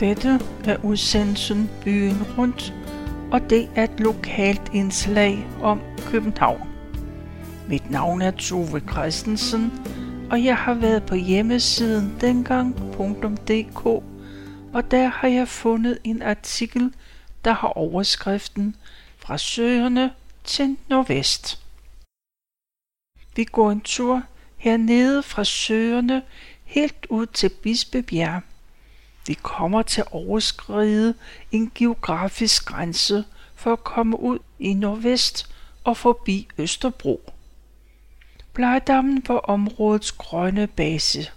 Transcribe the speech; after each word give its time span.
Dette 0.00 0.40
er 0.64 0.84
udsendelsen 0.84 1.70
Byen 1.84 2.22
Rundt, 2.38 2.74
og 3.32 3.50
det 3.50 3.70
er 3.76 3.84
et 3.84 4.00
lokalt 4.00 4.62
indslag 4.72 5.46
om 5.62 5.80
København. 5.98 6.68
Mit 7.68 7.90
navn 7.90 8.22
er 8.22 8.30
Tove 8.30 8.80
Christensen, 8.90 9.72
og 10.30 10.44
jeg 10.44 10.56
har 10.56 10.74
været 10.74 11.06
på 11.06 11.14
hjemmesiden 11.14 12.16
dengang.dk, 12.20 13.86
og 14.74 14.90
der 14.90 15.08
har 15.08 15.28
jeg 15.28 15.48
fundet 15.48 15.98
en 16.04 16.22
artikel, 16.22 16.94
der 17.44 17.52
har 17.52 17.68
overskriften 17.68 18.76
Fra 19.18 19.38
Søerne 19.38 20.12
til 20.44 20.76
Nordvest. 20.88 21.62
Vi 23.36 23.44
går 23.44 23.70
en 23.70 23.80
tur 23.80 24.22
hernede 24.56 25.22
fra 25.22 25.44
Søerne 25.44 26.22
helt 26.64 27.06
ud 27.10 27.26
til 27.26 27.48
Bispebjerg. 27.48 28.42
Vi 29.28 29.34
kommer 29.34 29.82
til 29.82 30.00
at 30.00 30.06
overskride 30.10 31.14
en 31.52 31.72
geografisk 31.74 32.64
grænse 32.64 33.24
for 33.54 33.72
at 33.72 33.84
komme 33.84 34.20
ud 34.20 34.38
i 34.58 34.74
nordvest 34.74 35.54
og 35.84 35.96
forbi 35.96 36.48
Østerbro. 36.58 37.32
Blegedammen 38.52 39.24
var 39.26 39.34
områdets 39.36 40.12
grønne 40.12 40.66
base. 40.66 41.30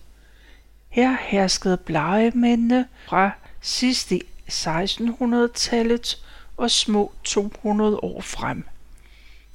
Her 0.89 1.17
herskede 1.21 1.77
blegemændene 1.77 2.87
fra 3.07 3.31
sidst 3.61 4.11
i 4.11 4.21
1600-tallet 4.51 6.23
og 6.57 6.71
små 6.71 7.11
200 7.23 7.97
år 7.97 8.21
frem. 8.21 8.67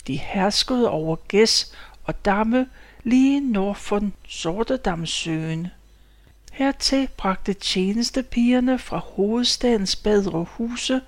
De 0.07 0.17
herskede 0.17 0.91
over 0.91 1.17
gæs 1.17 1.73
og 2.05 2.25
damme 2.25 2.69
lige 3.03 3.41
nord 3.53 3.77
for 3.77 4.11
Sortedamsøen. 4.29 5.69
Hertil 6.57 7.09
bragte 7.17 7.55
tjenestepigerne 7.55 8.79
fra 8.79 8.99
hovedstadens 8.99 9.97
bedre 9.97 10.47
huse 10.51 11.01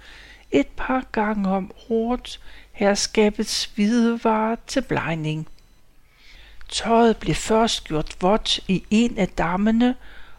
et 0.50 0.66
par 0.76 1.04
gange 1.12 1.48
om 1.48 1.70
året 1.90 2.40
herskabets 2.72 3.64
hvidevarer 3.64 4.56
til 4.66 4.82
blegning. 4.82 5.48
Tøjet 6.68 7.16
blev 7.16 7.34
først 7.34 7.84
gjort 7.84 8.16
vådt 8.20 8.60
i 8.68 8.84
en 8.90 9.18
af 9.18 9.28
dammene, 9.28 9.94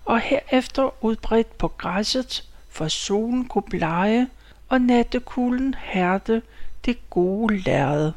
og 0.05 0.19
herefter 0.19 1.03
udbredt 1.03 1.57
på 1.57 1.67
græsset, 1.67 2.49
for 2.69 2.87
solen 2.87 3.45
kunne 3.45 3.69
blege, 3.69 4.27
og 4.67 4.81
nattekulden 4.81 5.73
hærde 5.73 6.41
det 6.85 7.09
gode 7.09 7.57
lærred. 7.57 8.11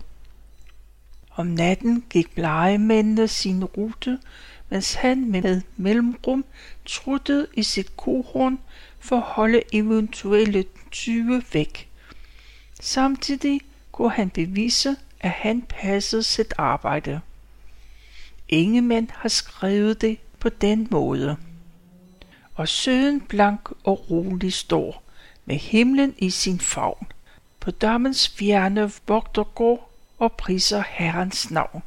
Om 1.37 1.47
natten 1.47 2.05
gik 2.11 2.35
blegemændene 2.35 3.29
sin 3.29 3.65
rute, 3.65 4.19
mens 4.73 4.95
han 4.95 5.31
med 5.31 5.61
mellemrum 5.77 6.45
truttede 6.87 7.47
i 7.55 7.63
sit 7.63 7.97
kohorn 7.97 8.61
for 8.99 9.17
at 9.17 9.23
holde 9.23 9.63
eventuelle 9.73 10.65
tyve 10.91 11.43
væk. 11.53 11.89
Samtidig 12.81 13.61
kunne 13.93 14.11
han 14.11 14.31
bevise, 14.31 14.97
at 15.21 15.31
han 15.31 15.63
passede 15.63 16.23
sit 16.23 16.55
arbejde. 16.59 17.21
Ingen 18.49 18.89
mænd 18.89 19.09
har 19.11 19.29
skrevet 19.29 20.01
det 20.01 20.19
på 20.39 20.49
den 20.49 20.89
måde. 20.91 21.37
Og 22.55 22.69
søen 22.69 23.21
blank 23.21 23.71
og 23.85 24.11
rolig 24.11 24.53
står, 24.53 25.03
med 25.45 25.57
himlen 25.57 26.15
i 26.19 26.31
sin 26.31 26.61
favn, 26.61 27.07
på 27.61 27.71
dammens 27.71 28.29
fjerne 28.29 28.93
vogtergård 29.07 29.91
og 30.19 30.33
priser 30.33 30.83
Herrens 30.89 31.51
navn. 31.51 31.83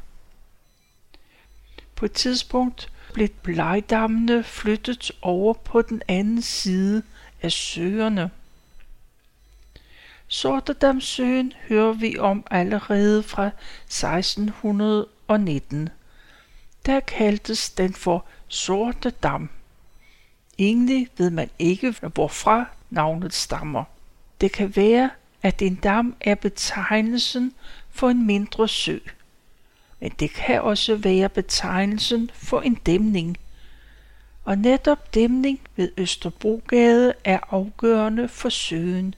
På 1.96 2.06
et 2.06 2.12
tidspunkt 2.12 2.92
blev 3.16 3.30
blegdammene 3.30 4.44
flyttet 4.44 5.12
over 5.22 5.54
på 5.54 5.82
den 5.82 6.02
anden 6.08 6.42
side 6.42 7.04
af 7.42 7.52
søerne. 7.52 8.30
Sortedamsøen 10.28 11.54
hører 11.70 11.94
vi 11.94 12.18
om 12.18 12.46
allerede 12.52 13.24
fra 13.24 13.50
1619. 13.88 15.90
Der 16.86 17.00
kaldtes 17.00 17.70
den 17.70 17.94
for 17.94 18.26
Sorte 18.48 19.10
Dam. 19.10 19.50
Egentlig 20.58 21.08
ved 21.18 21.30
man 21.30 21.50
ikke, 21.60 21.96
hvorfra 22.14 22.66
navnet 22.90 23.34
stammer. 23.34 23.84
Det 24.42 24.52
kan 24.52 24.76
være, 24.76 25.10
at 25.44 25.62
en 25.62 25.76
dam 25.76 26.16
er 26.22 26.36
betegnelsen 26.36 27.54
for 27.92 28.10
en 28.10 28.26
mindre 28.26 28.68
sø. 28.68 28.98
Men 30.06 30.12
det 30.20 30.34
kan 30.34 30.62
også 30.62 30.96
være 30.96 31.30
betegnelsen 31.30 32.32
for 32.34 32.62
en 32.62 32.76
dæmning. 32.76 33.38
Og 34.44 34.58
netop 34.58 35.14
dæmning 35.14 35.60
ved 35.76 35.92
Østerbrogade 35.98 37.14
er 37.24 37.40
afgørende 37.50 38.28
for 38.28 38.50
søen, 38.50 39.16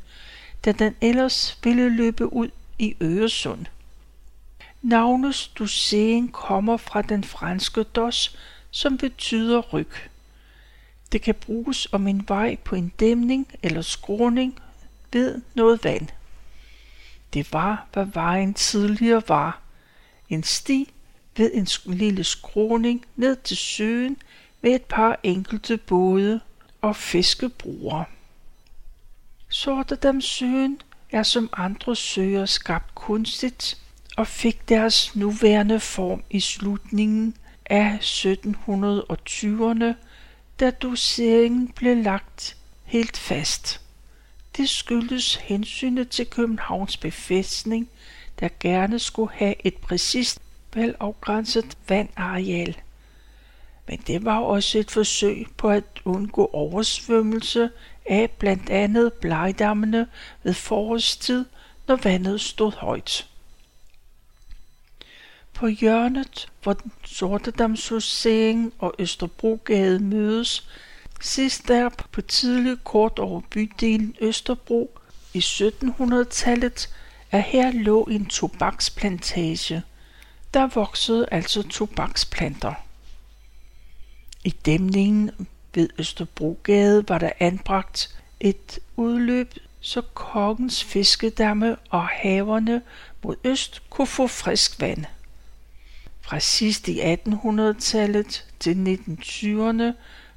da 0.66 0.72
den 0.72 0.96
ellers 1.02 1.60
ville 1.64 1.90
løbe 1.90 2.34
ud 2.34 2.50
i 2.80 2.96
Øresund. 3.02 3.66
Navnet 4.82 5.52
Dusén 5.60 6.32
kommer 6.32 6.78
fra 6.78 7.02
den 7.02 7.24
franske 7.24 7.84
dos, 7.84 8.38
som 8.72 8.98
betyder 8.98 9.60
ryg. 9.60 9.92
Det 11.12 11.22
kan 11.22 11.36
bruges 11.36 11.88
om 11.92 12.08
en 12.08 12.26
vej 12.28 12.56
på 12.64 12.76
en 12.76 12.92
dæmning 13.00 13.48
eller 13.64 13.82
skråning 13.82 14.60
ved 15.14 15.42
noget 15.54 15.84
vand. 15.84 16.08
Det 17.34 17.54
var, 17.54 17.88
hvad 17.94 18.06
vejen 18.06 18.54
tidligere 18.54 19.22
var. 19.28 19.67
En 20.30 20.44
sti 20.44 20.92
ved 21.38 21.52
en 21.54 21.68
lille 21.86 22.24
skråning 22.24 23.06
ned 23.16 23.36
til 23.36 23.58
søen 23.58 24.18
med 24.62 24.72
et 24.72 24.84
par 24.84 25.20
enkelte 25.24 25.78
både 25.78 26.40
og 26.82 26.96
fiskebroer. 26.96 28.04
søen 30.22 30.82
er 31.12 31.24
som 31.24 31.50
andre 31.54 31.96
søer 31.96 32.46
skabt 32.46 32.96
kunstigt 32.96 33.78
og 34.18 34.28
fik 34.28 34.70
deres 34.70 35.16
nuværende 35.16 35.80
form 35.80 36.24
i 36.30 36.40
slutningen 36.40 37.36
af 37.66 37.98
1720'erne, 38.02 39.94
da 40.60 40.72
doseringen 40.72 41.68
blev 41.68 41.98
lagt 41.98 42.58
helt 42.84 43.18
fast. 43.18 43.82
Det 44.58 44.70
skyldes 44.70 45.36
hensynet 45.36 46.10
til 46.10 46.26
Københavns 46.26 46.98
befæstning, 46.98 47.90
der 48.40 48.50
gerne 48.60 49.00
skulle 49.00 49.32
have 49.34 49.56
et 49.64 49.78
præcist 49.78 50.40
velafgrænset 50.74 51.78
vandareal. 51.90 52.78
Men 53.88 54.04
det 54.08 54.26
var 54.26 54.40
også 54.40 54.80
et 54.80 54.92
forsøg 54.92 55.48
på 55.58 55.70
at 55.70 55.84
undgå 56.06 56.50
oversvømmelse 56.54 57.70
af 58.06 58.32
blandt 58.32 58.70
andet 58.70 59.14
blegdammene 59.14 60.08
ved 60.44 60.54
forårstid, 60.54 61.46
når 61.88 61.96
vandet 61.96 62.42
stod 62.42 62.72
højt. 62.72 63.30
På 65.54 65.68
hjørnet, 65.68 66.50
hvor 66.64 66.78
Sortedamshuseringen 67.06 68.72
og 68.80 68.96
Østerbrogade 69.00 70.00
mødes, 70.00 70.68
Sidst 71.22 71.68
der 71.68 71.90
på 72.12 72.22
tidlig 72.22 72.78
kort 72.84 73.20
over 73.20 73.42
bydelen 73.50 74.16
Østerbro 74.22 75.00
i 75.34 75.40
1700-tallet, 75.40 76.90
at 77.32 77.44
her 77.44 77.72
lå 77.72 78.04
en 78.04 78.26
tobaksplantage. 78.26 79.84
Der 80.54 80.68
voksede 80.68 81.28
altså 81.32 81.64
tobaksplanter. 81.64 82.74
I 84.44 84.50
dæmningen 84.50 85.32
ved 85.76 85.90
Østerbrogade 85.98 87.10
var 87.10 87.18
der 87.18 87.32
anbragt 87.40 88.16
et 88.40 88.80
udløb, 88.96 89.54
så 89.82 90.02
kongens 90.02 90.84
fiskedamme 90.84 91.76
og 91.90 92.08
haverne 92.08 92.82
mod 93.24 93.36
øst 93.44 93.82
kunne 93.90 94.08
få 94.08 94.28
frisk 94.28 94.82
vand. 94.82 95.06
Fra 96.22 96.40
sidst 96.40 96.88
i 96.88 97.00
1800-tallet 97.00 98.46
til 98.60 99.00
1920'erne 99.10 99.94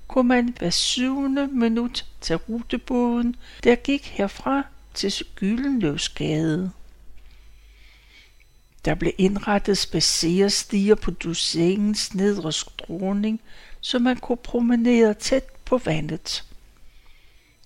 kunne 0.09 0.29
man 0.29 0.55
hver 0.59 0.71
syvende 0.71 1.47
minut 1.47 2.07
til 2.21 2.37
rutebåden, 2.37 3.37
der 3.65 3.75
gik 3.75 4.07
herfra 4.07 4.63
til 4.95 5.13
Gyldenløvsgade. 5.35 6.71
Der 8.85 8.95
blev 8.95 9.13
indrettet 9.19 9.79
spacerestiger 9.79 10.95
på 10.95 11.11
Dusengens 11.11 12.15
nedre 12.15 12.53
skråning, 12.53 13.41
så 13.81 13.99
man 13.99 14.17
kunne 14.17 14.37
promenere 14.37 15.15
tæt 15.15 15.45
på 15.65 15.79
vandet. 15.79 16.45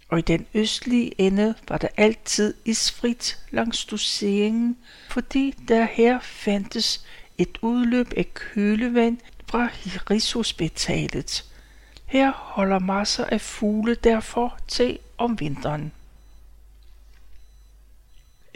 Og 0.08 0.18
i 0.18 0.22
den 0.22 0.46
østlige 0.54 1.20
ende 1.20 1.54
var 1.68 1.78
der 1.78 1.88
altid 1.96 2.54
isfrit 2.64 3.38
langs 3.50 3.84
Dusengen, 3.84 4.76
fordi 5.10 5.54
der 5.68 5.86
her 5.92 6.20
fandtes 6.20 7.04
et 7.38 7.58
udløb 7.62 8.12
af 8.16 8.34
kølevand 8.34 9.18
fra 9.46 9.68
Rigshospitalet– 10.10 11.44
her 12.14 12.32
holder 12.32 12.78
masser 12.78 13.24
af 13.24 13.40
fugle 13.40 13.94
derfor 13.94 14.58
til 14.68 14.98
om 15.18 15.40
vinteren. 15.40 15.92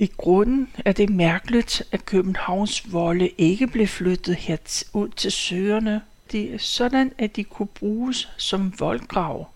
I 0.00 0.06
grunden 0.16 0.68
er 0.84 0.92
det 0.92 1.10
mærkeligt, 1.10 1.82
at 1.92 2.04
Københavns 2.04 2.92
volde 2.92 3.28
ikke 3.38 3.66
blev 3.66 3.86
flyttet 3.86 4.36
her 4.36 4.56
ud 4.92 5.08
til 5.08 5.32
søerne. 5.32 6.02
Det 6.32 6.54
er 6.54 6.58
sådan, 6.58 7.12
at 7.18 7.36
de 7.36 7.44
kunne 7.44 7.66
bruges 7.66 8.28
som 8.36 8.80
voldgrav. 8.80 9.50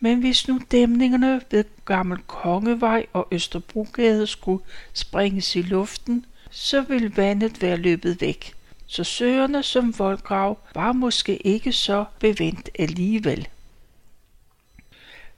Men 0.00 0.20
hvis 0.20 0.48
nu 0.48 0.60
dæmningerne 0.70 1.40
ved 1.50 1.64
Gammel 1.84 2.18
Kongevej 2.26 3.06
og 3.12 3.28
Østerbrogade 3.30 4.26
skulle 4.26 4.64
springes 4.92 5.56
i 5.56 5.62
luften, 5.62 6.26
så 6.50 6.80
ville 6.80 7.16
vandet 7.16 7.62
være 7.62 7.76
løbet 7.76 8.20
væk. 8.20 8.54
Så 8.86 9.04
søerne 9.04 9.62
som 9.62 9.98
voldgrav 9.98 10.58
var 10.74 10.92
måske 10.92 11.36
ikke 11.36 11.72
så 11.72 12.04
bevendt 12.18 12.70
alligevel. 12.78 13.48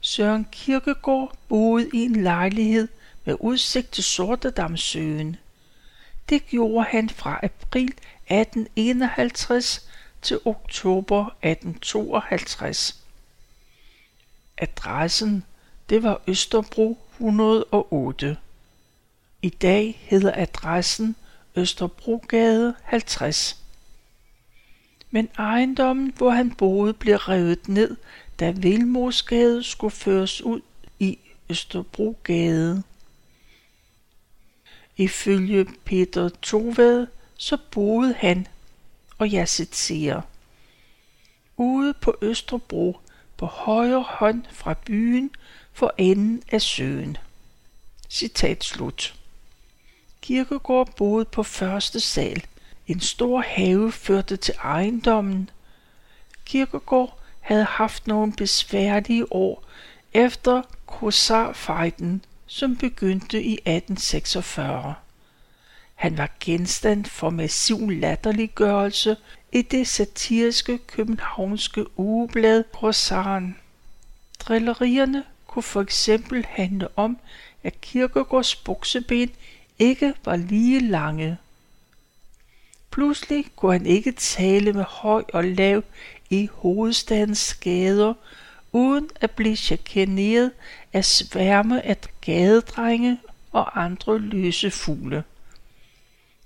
Søren 0.01 0.47
Kirkegaard 0.51 1.35
boede 1.47 1.89
i 1.93 1.97
en 1.97 2.23
lejlighed 2.23 2.87
med 3.25 3.35
udsigt 3.39 3.91
til 3.91 4.03
Sortedamsøen. 4.03 5.37
Det 6.29 6.45
gjorde 6.45 6.85
han 6.89 7.09
fra 7.09 7.39
april 7.43 7.93
1851 8.27 9.89
til 10.21 10.39
oktober 10.45 11.25
1852. 11.25 13.03
Adressen, 14.57 15.43
det 15.89 16.03
var 16.03 16.21
Østerbro 16.27 16.97
108. 17.13 18.37
I 19.41 19.49
dag 19.49 20.01
hedder 20.05 20.31
adressen 20.35 21.15
Østerbrogade 21.55 22.75
50. 22.83 23.63
Men 25.11 25.29
ejendommen, 25.37 26.13
hvor 26.17 26.29
han 26.29 26.51
boede, 26.51 26.93
blev 26.93 27.15
revet 27.15 27.67
ned, 27.67 27.97
da 28.39 28.51
Vilmosgade 28.51 29.63
skulle 29.63 29.91
føres 29.91 30.41
ud 30.41 30.61
i 30.99 31.19
Østerbrogade. 31.49 32.83
Ifølge 34.97 35.65
Peter 35.85 36.29
Toved, 36.29 37.07
så 37.37 37.57
boede 37.71 38.13
han, 38.13 38.47
og 39.17 39.31
jeg 39.31 39.49
citerer, 39.49 40.21
ude 41.57 41.93
på 41.93 42.15
Østerbro 42.21 42.99
på 43.37 43.45
højre 43.45 44.01
hånd 44.01 44.43
fra 44.51 44.73
byen 44.85 45.31
for 45.73 45.93
enden 45.97 46.43
af 46.51 46.61
søen. 46.61 47.17
Citat 48.09 48.63
slut. 48.63 49.15
Kirkegård 50.21 50.95
boede 50.95 51.25
på 51.25 51.43
første 51.43 51.99
sal. 51.99 52.45
En 52.87 52.99
stor 52.99 53.41
have 53.41 53.91
førte 53.91 54.37
til 54.37 54.53
ejendommen. 54.63 55.49
Kirkegård 56.45 57.19
havde 57.39 57.63
haft 57.63 58.07
nogle 58.07 58.33
besværlige 58.33 59.33
år 59.33 59.63
efter 60.13 60.61
Korsarfejden, 60.85 62.25
som 62.53 62.77
begyndte 62.77 63.43
i 63.43 63.53
1846. 63.53 64.93
Han 65.95 66.17
var 66.17 66.29
genstand 66.39 67.05
for 67.05 67.29
massiv 67.29 67.89
latterliggørelse 67.89 69.17
i 69.51 69.61
det 69.61 69.87
satiriske 69.87 70.77
københavnske 70.77 71.99
ugeblad 71.99 72.63
Rosaren. 72.83 73.57
Drillerierne 74.39 75.23
kunne 75.47 75.63
for 75.63 75.81
eksempel 75.81 76.45
handle 76.49 76.87
om, 76.95 77.17
at 77.63 77.81
Kirkegårds 77.81 78.55
bukseben 78.55 79.31
ikke 79.79 80.13
var 80.25 80.35
lige 80.35 80.79
lange. 80.79 81.37
Pludselig 82.91 83.45
kunne 83.55 83.71
han 83.71 83.85
ikke 83.85 84.11
tale 84.11 84.73
med 84.73 84.85
høj 84.87 85.23
og 85.33 85.43
lav 85.43 85.83
i 86.29 86.49
hovedstadens 86.51 87.53
gader, 87.53 88.13
uden 88.73 89.09
at 89.21 89.31
blive 89.31 89.55
chikaneret 89.55 90.51
af 90.93 91.05
sværme 91.05 91.85
af 91.85 91.97
gadedrenge 92.21 93.19
og 93.51 93.83
andre 93.83 94.19
løse 94.19 94.71
fugle. 94.71 95.23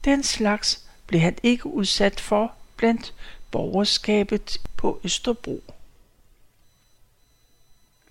Den 0.05 0.23
slags 0.23 0.83
blev 1.07 1.21
han 1.21 1.35
ikke 1.43 1.67
udsat 1.67 2.19
for 2.19 2.53
blandt 2.77 3.13
borgerskabet 3.51 4.61
på 4.77 4.99
Østerbro. 5.03 5.63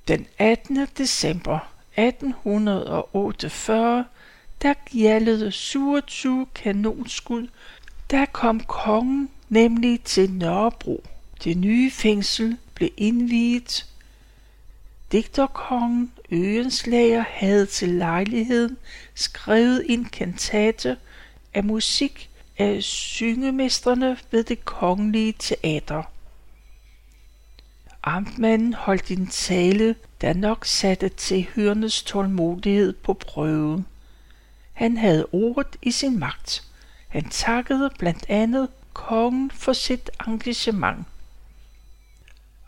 Den 0.09 0.27
18. 0.39 0.87
december 0.99 1.59
1848, 1.97 4.05
der 4.63 4.75
gjaldede 4.75 5.53
27 5.53 6.47
kanonskud, 6.55 7.49
der 8.11 8.27
kom 8.27 8.61
kongen 8.61 9.31
nemlig 9.49 10.03
til 10.03 10.31
Nørrebro. 10.31 11.05
Det 11.45 11.57
nye 11.57 11.91
fængsel 11.91 12.59
blev 12.75 12.91
indviet. 12.97 13.87
Digterkongen 15.17 16.13
Øenslager 16.31 17.25
havde 17.29 17.67
til 17.67 17.89
lejligheden 17.89 18.77
skrevet 19.15 19.85
en 19.89 20.05
kantate 20.05 20.97
af 21.55 21.65
musik 21.65 22.31
af 22.59 22.83
syngemestrene 22.83 24.19
ved 24.31 24.45
det 24.45 24.65
kongelige 24.65 25.35
teater. 25.39 26.03
Amtmanden 28.03 28.75
holdt 28.75 29.11
en 29.11 29.27
tale, 29.27 29.95
der 30.21 30.33
nok 30.33 30.65
satte 30.65 31.09
til 31.09 31.47
hørnes 31.55 32.03
tålmodighed 32.03 32.93
på 32.93 33.15
prøve. 33.15 33.85
Han 34.73 34.97
havde 34.97 35.27
ordet 35.33 35.77
i 35.83 35.91
sin 35.91 36.19
magt. 36.19 36.65
Han 37.09 37.29
takkede 37.29 37.91
blandt 37.99 38.25
andet 38.29 38.69
kongen 38.93 39.51
for 39.51 39.73
sit 39.73 40.11
engagement. 40.27 41.07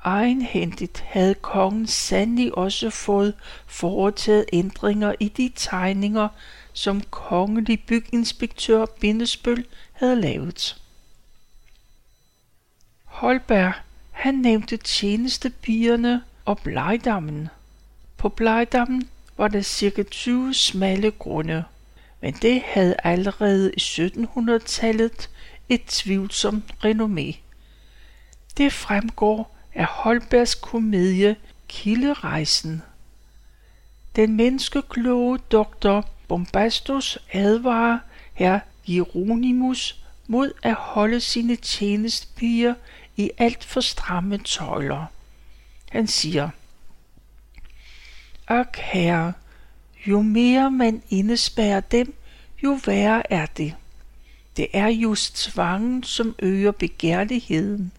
Egenhændigt 0.04 1.00
havde 1.06 1.34
kongen 1.34 1.86
sandelig 1.86 2.58
også 2.58 2.90
fået 2.90 3.34
foretaget 3.66 4.44
ændringer 4.52 5.14
i 5.20 5.28
de 5.28 5.52
tegninger, 5.56 6.28
som 6.72 7.00
kongelig 7.00 7.84
byginspektør 7.86 8.86
Bindesbøl 9.00 9.66
havde 9.92 10.20
lavet. 10.20 10.82
Holberg, 13.04 13.72
han 14.10 14.34
nævnte 14.34 14.76
tjenestepigerne 14.76 16.22
og 16.44 16.58
blegdammen. 16.58 17.48
På 18.16 18.28
blegdammen 18.28 19.08
var 19.36 19.48
der 19.48 19.62
cirka 19.62 20.02
20 20.02 20.54
smalle 20.54 21.10
grunde, 21.10 21.64
men 22.20 22.34
det 22.34 22.62
havde 22.64 22.94
allerede 23.04 23.72
i 23.76 23.80
1700-tallet 23.80 25.30
et 25.68 25.84
tvivlsomt 25.86 26.64
renommé. 26.84 27.36
Det 28.56 28.72
fremgår 28.72 29.57
af 29.78 29.86
Holbergs 29.86 30.54
komedie 30.54 31.36
Kilderejsen. 31.68 32.82
Den 34.16 34.36
menneskekloge 34.36 35.38
doktor 35.38 36.08
Bombastus 36.28 37.18
advarer 37.32 37.98
her 38.34 38.60
Hieronymus 38.84 40.02
mod 40.26 40.52
at 40.62 40.74
holde 40.74 41.20
sine 41.20 41.56
tjenestepiger 41.56 42.74
i 43.16 43.30
alt 43.38 43.64
for 43.64 43.80
stramme 43.80 44.38
tøjler. 44.38 45.06
Han 45.90 46.06
siger, 46.06 46.50
Ak 48.48 48.76
herre, 48.76 49.32
jo 50.06 50.22
mere 50.22 50.70
man 50.70 51.02
indespærrer 51.10 51.80
dem, 51.80 52.14
jo 52.64 52.78
værre 52.86 53.32
er 53.32 53.46
det. 53.46 53.74
Det 54.56 54.66
er 54.72 54.88
just 54.88 55.36
tvangen, 55.36 56.02
som 56.02 56.34
øger 56.38 56.72
begærligheden. 56.72 57.92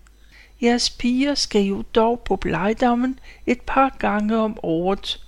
Jeres 0.62 0.89
piger 0.89 1.36
skal 1.36 1.62
jo 1.62 1.82
dog 1.82 2.20
på 2.20 2.36
blejdammen 2.36 3.20
et 3.46 3.62
par 3.62 3.96
gange 4.00 4.38
om 4.38 4.60
året. 4.63 5.25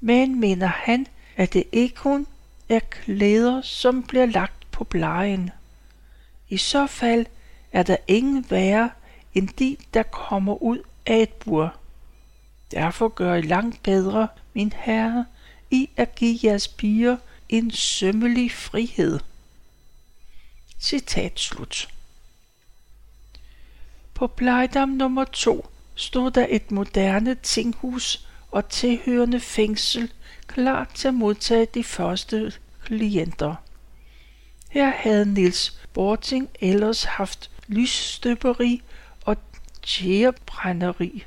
Men 0.00 0.40
mener 0.40 0.66
han, 0.66 1.06
at 1.36 1.52
det 1.52 1.64
ikke 1.72 1.94
kun 1.94 2.26
er 2.68 2.80
klæder, 2.80 3.62
som 3.62 4.02
bliver 4.02 4.26
lagt 4.26 4.70
på 4.70 4.84
blejen. 4.84 5.50
I 6.48 6.56
så 6.56 6.86
fald 6.86 7.26
er 7.72 7.82
der 7.82 7.96
ingen 8.08 8.46
værre 8.50 8.90
end 9.34 9.48
de, 9.48 9.76
der 9.94 10.02
kommer 10.02 10.62
ud 10.62 10.78
af 11.06 11.22
et 11.22 11.32
bur. 11.32 11.74
Derfor 12.70 13.08
gør 13.08 13.34
I 13.34 13.42
langt 13.42 13.82
bedre, 13.82 14.28
min 14.54 14.72
herre, 14.76 15.26
i 15.70 15.90
at 15.96 16.14
give 16.14 16.38
jeres 16.42 16.68
piger 16.68 17.16
en 17.48 17.70
sømmelig 17.70 18.52
frihed. 18.52 19.20
Citat 20.80 21.40
slut. 21.40 21.93
På 24.14 24.26
Plejdam 24.26 24.88
nummer 24.88 25.24
2 25.24 25.66
stod 25.94 26.30
der 26.30 26.46
et 26.50 26.70
moderne 26.70 27.34
tinghus 27.34 28.26
og 28.50 28.68
tilhørende 28.68 29.40
fængsel 29.40 30.12
klar 30.46 30.90
til 30.94 31.08
at 31.08 31.14
modtage 31.14 31.66
de 31.74 31.84
første 31.84 32.52
klienter. 32.84 33.54
Her 34.70 34.90
havde 34.90 35.34
Niels 35.34 35.80
Borting 35.92 36.48
ellers 36.60 37.04
haft 37.04 37.50
lysstøberi 37.68 38.82
og 39.24 39.36
tjærebrænderi. 39.82 41.24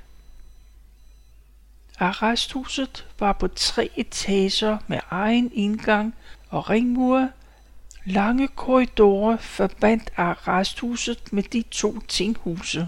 Arresthuset 2.00 3.06
var 3.20 3.34
på 3.34 3.48
tre 3.48 3.89
etager 3.96 4.77
med 4.88 5.00
egen 5.10 5.51
indgang 5.53 6.15
og 6.50 6.70
ringmure. 6.70 7.32
Lange 8.10 8.48
korridorer 8.48 9.38
forbandt 9.38 10.12
arresthuset 10.18 11.34
med 11.34 11.44
de 11.44 11.64
to 11.72 12.00
tinghuse. 12.00 12.88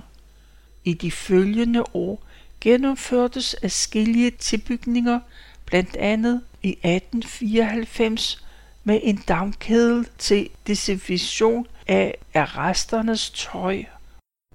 I 0.83 0.93
de 0.93 1.11
følgende 1.11 1.83
år 1.93 2.23
gennemførtes 2.61 3.55
adskillige 3.61 4.31
tilbygninger, 4.31 5.19
blandt 5.65 5.95
andet 5.95 6.41
i 6.63 6.69
1894 6.69 8.45
med 8.83 8.99
en 9.03 9.23
dampkedel 9.27 10.07
til 10.17 10.49
desinfektion 10.67 11.67
af 11.87 12.15
arresternes 12.33 13.29
tøj, 13.29 13.83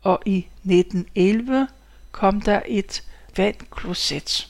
og 0.02 0.22
i 0.26 0.38
1911 0.38 1.68
kom 2.12 2.40
der 2.40 2.62
et 2.68 3.02
vandkloset. 3.36 4.48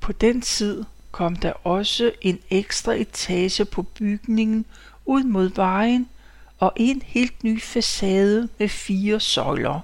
På 0.00 0.12
den 0.12 0.40
tid 0.40 0.84
kom 1.10 1.36
der 1.36 1.52
også 1.66 2.12
en 2.20 2.38
ekstra 2.50 2.92
etage 2.92 3.64
på 3.64 3.82
bygningen 3.82 4.64
ud 5.06 5.24
mod 5.24 5.50
vejen 5.54 6.08
og 6.58 6.72
en 6.76 7.02
helt 7.02 7.44
ny 7.44 7.62
facade 7.62 8.48
med 8.58 8.68
fire 8.68 9.20
søjler. 9.20 9.80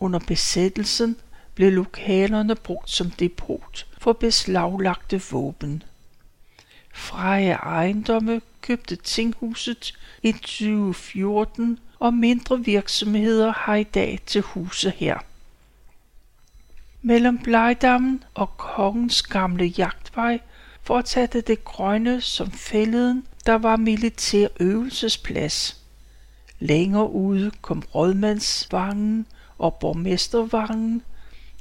Under 0.00 0.18
besættelsen 0.18 1.16
blev 1.54 1.72
lokalerne 1.72 2.54
brugt 2.54 2.90
som 2.90 3.10
depot 3.10 3.86
for 3.98 4.12
beslaglagte 4.12 5.22
våben. 5.30 5.82
Freje 6.94 7.52
Ejendomme 7.52 8.40
købte 8.60 8.96
tinghuset 8.96 9.98
i 10.22 10.32
2014, 10.32 11.78
og 11.98 12.14
mindre 12.14 12.64
virksomheder 12.64 13.52
har 13.52 13.74
i 13.74 13.84
dag 13.84 14.18
til 14.26 14.42
huse 14.42 14.90
her. 14.90 15.18
Mellem 17.04 17.38
Blejdammen 17.38 18.24
og 18.34 18.56
Kongens 18.56 19.22
gamle 19.22 19.64
jagtvej 19.64 20.40
fortsatte 20.82 21.40
det 21.40 21.64
grønne 21.64 22.20
som 22.20 22.50
fælleden, 22.50 23.26
der 23.46 23.54
var 23.54 23.76
militær 23.76 24.48
øvelsesplads. 24.60 25.80
Længere 26.58 27.10
ude 27.10 27.50
kom 27.60 27.82
Rådmandsvangen 27.94 29.26
og 29.58 29.74
Borgmestervangen, 29.74 31.02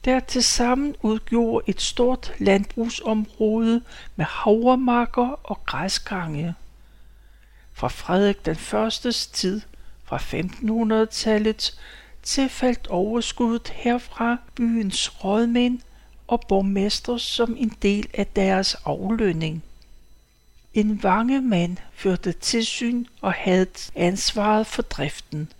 der 0.05 0.19
tilsammen 0.19 0.95
udgjorde 1.01 1.69
et 1.69 1.81
stort 1.81 2.33
landbrugsområde 2.39 3.81
med 4.15 4.25
havremarker 4.25 5.39
og 5.43 5.65
græsgange. 5.65 6.55
Fra 7.73 7.87
Frederik 7.87 8.45
den 8.45 8.55
Førstes 8.55 9.27
tid, 9.27 9.61
fra 10.03 10.17
1500-tallet, 10.17 11.79
tilfaldt 12.23 12.87
overskuddet 12.87 13.69
herfra 13.69 14.37
byens 14.55 15.23
rådmænd 15.23 15.79
og 16.27 16.41
borgmester 16.47 17.17
som 17.17 17.55
en 17.59 17.73
del 17.81 18.07
af 18.13 18.27
deres 18.27 18.75
aflønning. 18.85 19.63
En 20.73 21.03
vangemand 21.03 21.77
førte 21.93 22.31
tilsyn 22.31 23.05
og 23.21 23.33
havde 23.33 23.67
ansvaret 23.95 24.67
for 24.67 24.81
driften. 24.81 25.51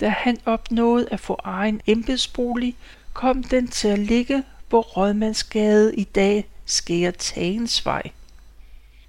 Da 0.00 0.08
han 0.08 0.38
opnåede 0.44 1.08
at 1.10 1.20
få 1.20 1.40
egen 1.44 1.80
embedsbolig, 1.86 2.76
kom 3.12 3.42
den 3.42 3.68
til 3.68 3.88
at 3.88 3.98
ligge, 3.98 4.42
hvor 4.68 4.82
Rådmandsgade 4.82 5.96
i 5.96 6.04
dag 6.04 6.48
sker 6.66 7.10
Tagensvej. 7.10 8.10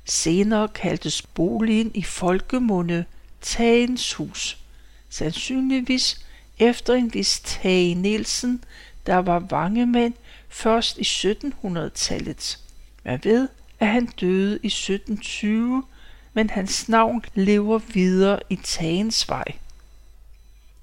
Senere 0.06 0.68
kaldtes 0.68 1.22
boligen 1.22 1.92
i 1.94 2.04
folkemunde 2.04 3.06
Tagens 3.42 4.14
hus, 4.14 4.58
sandsynligvis 5.10 6.27
efter 6.60 6.94
en 6.94 7.14
vis 7.14 7.40
Tage 7.40 7.96
Nielsen, 7.96 8.64
der 9.06 9.16
var 9.16 9.40
vangemand 9.40 10.14
først 10.50 10.98
i 10.98 11.02
1700-tallet. 11.02 12.60
Man 13.04 13.20
ved, 13.24 13.48
at 13.80 13.88
han 13.88 14.06
døde 14.06 14.60
i 14.64 14.68
1720, 14.68 15.84
men 16.34 16.50
hans 16.50 16.90
navn 16.90 17.24
lever 17.34 17.78
videre 17.78 18.40
i 18.50 18.56
Tagensvej. 18.56 19.46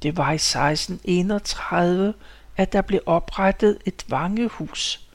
Det 0.02 0.16
var 0.16 0.33
i 0.33 0.35
1631, 0.35 2.14
at 2.57 2.73
der 2.73 2.83
blev 2.83 3.00
oprettet 3.07 3.78
et 3.85 4.04
vangehus. 4.09 5.09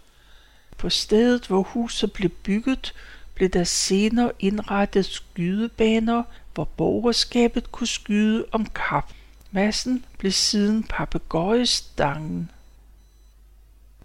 På 0.78 0.90
stedet, 0.90 1.48
hvor 1.48 1.62
huset 1.62 2.14
blev 2.14 2.30
bygget, 2.30 2.94
blev 3.36 3.50
der 3.50 3.64
senere 3.64 4.32
indrettet 4.40 5.06
skydebaner, 5.06 6.24
hvor 6.54 6.64
borgerskabet 6.64 7.72
kunne 7.72 7.88
skyde 7.88 8.46
om 8.52 8.66
kap. 8.66 9.14
Massen 9.52 10.06
blev 10.18 10.32
siden 10.32 10.84
papegøjestangen. 10.84 12.52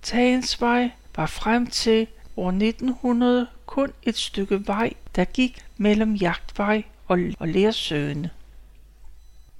Tagensvej 0.02 0.90
var 1.16 1.26
frem 1.26 1.66
til 1.66 2.06
år 2.36 2.48
1900 2.48 3.46
kun 3.66 3.92
et 4.02 4.16
stykke 4.16 4.66
vej, 4.66 4.92
der 5.16 5.24
gik 5.24 5.64
mellem 5.76 6.14
Jagtvej 6.14 6.84
og, 7.08 7.18
og 7.38 7.48
Lærsøen. 7.48 8.26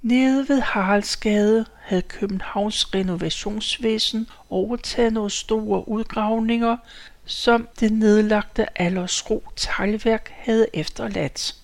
Nede 0.01 0.49
ved 0.49 0.61
Haraldsgade 0.61 1.65
havde 1.81 2.01
Københavns 2.01 2.95
renovationsvæsen 2.95 4.27
overtaget 4.49 5.13
nogle 5.13 5.29
store 5.29 5.87
udgravninger, 5.87 6.77
som 7.25 7.67
det 7.79 7.91
nedlagte 7.91 8.81
Allersro 8.81 9.43
teglværk 9.55 10.33
havde 10.35 10.67
efterladt. 10.73 11.55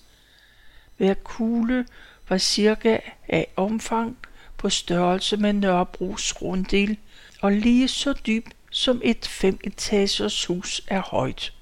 Hver 0.96 1.14
kugle 1.14 1.86
var 2.32 2.38
cirka 2.38 2.98
af 3.28 3.46
omfang 3.56 4.16
på 4.56 4.70
størrelse 4.70 5.36
med 5.36 5.52
Nørrebros 5.52 6.42
runddel 6.42 6.96
og 7.40 7.52
lige 7.52 7.88
så 7.88 8.12
dyb 8.12 8.46
som 8.70 9.00
et 9.04 9.26
femetagers 9.26 10.44
hus 10.44 10.82
er 10.86 11.00
højt. 11.00 11.52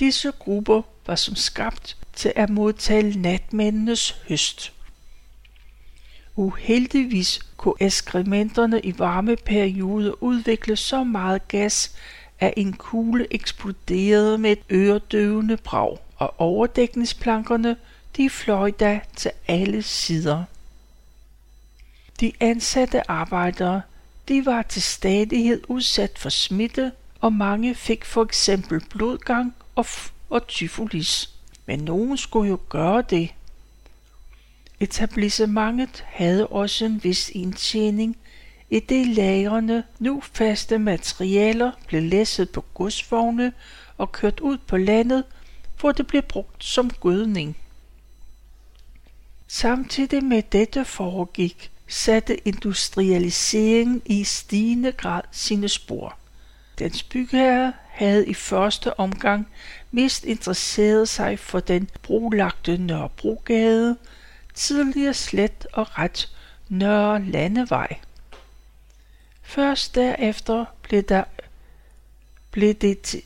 Disse 0.00 0.32
grupper 0.38 0.82
var 1.06 1.14
som 1.14 1.34
skabt 1.36 1.96
til 2.14 2.32
at 2.36 2.50
modtage 2.50 3.18
natmændenes 3.18 4.22
høst. 4.28 4.72
Uheldigvis 6.36 7.40
kunne 7.56 7.74
eskrementerne 7.80 8.80
i 8.80 8.98
varme 8.98 9.36
perioder 9.36 10.22
udvikle 10.22 10.76
så 10.76 11.04
meget 11.04 11.48
gas, 11.48 11.96
at 12.40 12.54
en 12.56 12.72
kugle 12.72 13.26
eksploderede 13.30 14.38
med 14.38 14.52
et 14.52 14.62
øredøvende 14.70 15.56
brag, 15.56 15.98
og 16.16 16.40
overdækningsplankerne 16.40 17.76
de 18.18 18.30
fløj 18.30 18.70
da 18.70 19.00
til 19.16 19.30
alle 19.48 19.82
sider. 19.82 20.44
De 22.20 22.32
ansatte 22.40 23.10
arbejdere, 23.10 23.82
de 24.28 24.46
var 24.46 24.62
til 24.62 24.82
stadighed 24.82 25.62
udsat 25.68 26.18
for 26.18 26.28
smitte, 26.28 26.92
og 27.20 27.32
mange 27.32 27.74
fik 27.74 28.04
for 28.04 28.24
eksempel 28.24 28.80
blodgang 28.90 29.54
og, 29.74 29.86
og 30.30 30.46
tyfulis. 30.46 31.30
Men 31.66 31.78
nogen 31.78 32.16
skulle 32.16 32.48
jo 32.48 32.58
gøre 32.68 33.02
det. 33.02 33.34
Etablissementet 34.80 36.04
havde 36.06 36.46
også 36.46 36.84
en 36.84 37.04
vis 37.04 37.30
indtjening, 37.30 38.16
i 38.70 38.80
det 38.80 39.06
lagrene 39.06 39.84
nu 39.98 40.22
faste 40.32 40.78
materialer 40.78 41.72
blev 41.86 42.02
læsset 42.02 42.50
på 42.50 42.64
godsvogne 42.74 43.52
og 43.98 44.12
kørt 44.12 44.40
ud 44.40 44.58
på 44.58 44.76
landet, 44.76 45.24
hvor 45.80 45.92
det 45.92 46.06
blev 46.06 46.22
brugt 46.22 46.64
som 46.64 46.90
gødning. 46.90 47.56
Samtidig 49.48 50.24
med 50.24 50.42
dette 50.42 50.84
foregik, 50.84 51.70
satte 51.86 52.48
industrialiseringen 52.48 54.02
i 54.06 54.24
stigende 54.24 54.92
grad 54.92 55.22
sine 55.30 55.68
spor. 55.68 56.18
Dens 56.78 57.02
bygherre 57.02 57.72
havde 57.88 58.26
i 58.26 58.34
første 58.34 59.00
omgang 59.00 59.48
mest 59.90 60.24
interesseret 60.24 61.08
sig 61.08 61.38
for 61.38 61.60
den 61.60 61.88
brolagte 62.02 62.78
Nørrebrogade, 62.78 63.96
tidligere 64.54 65.14
slet 65.14 65.66
og 65.72 65.98
ret 65.98 66.36
Nørre 66.68 67.24
Landevej. 67.24 67.98
Først 69.42 69.94
derefter 69.94 70.64
blev 70.82 71.02
der 71.02 71.24
blev 72.50 72.74
det 72.74 73.00
til, 73.00 73.22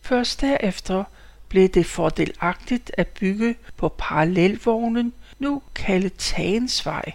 Først 0.00 0.40
derefter 0.40 1.04
blev 1.52 1.68
det 1.68 1.86
fordelagtigt 1.86 2.90
at 2.96 3.08
bygge 3.08 3.54
på 3.76 3.88
parallelvognen, 3.98 5.12
nu 5.38 5.62
kaldet 5.74 6.12
Tagensvej. 6.18 7.12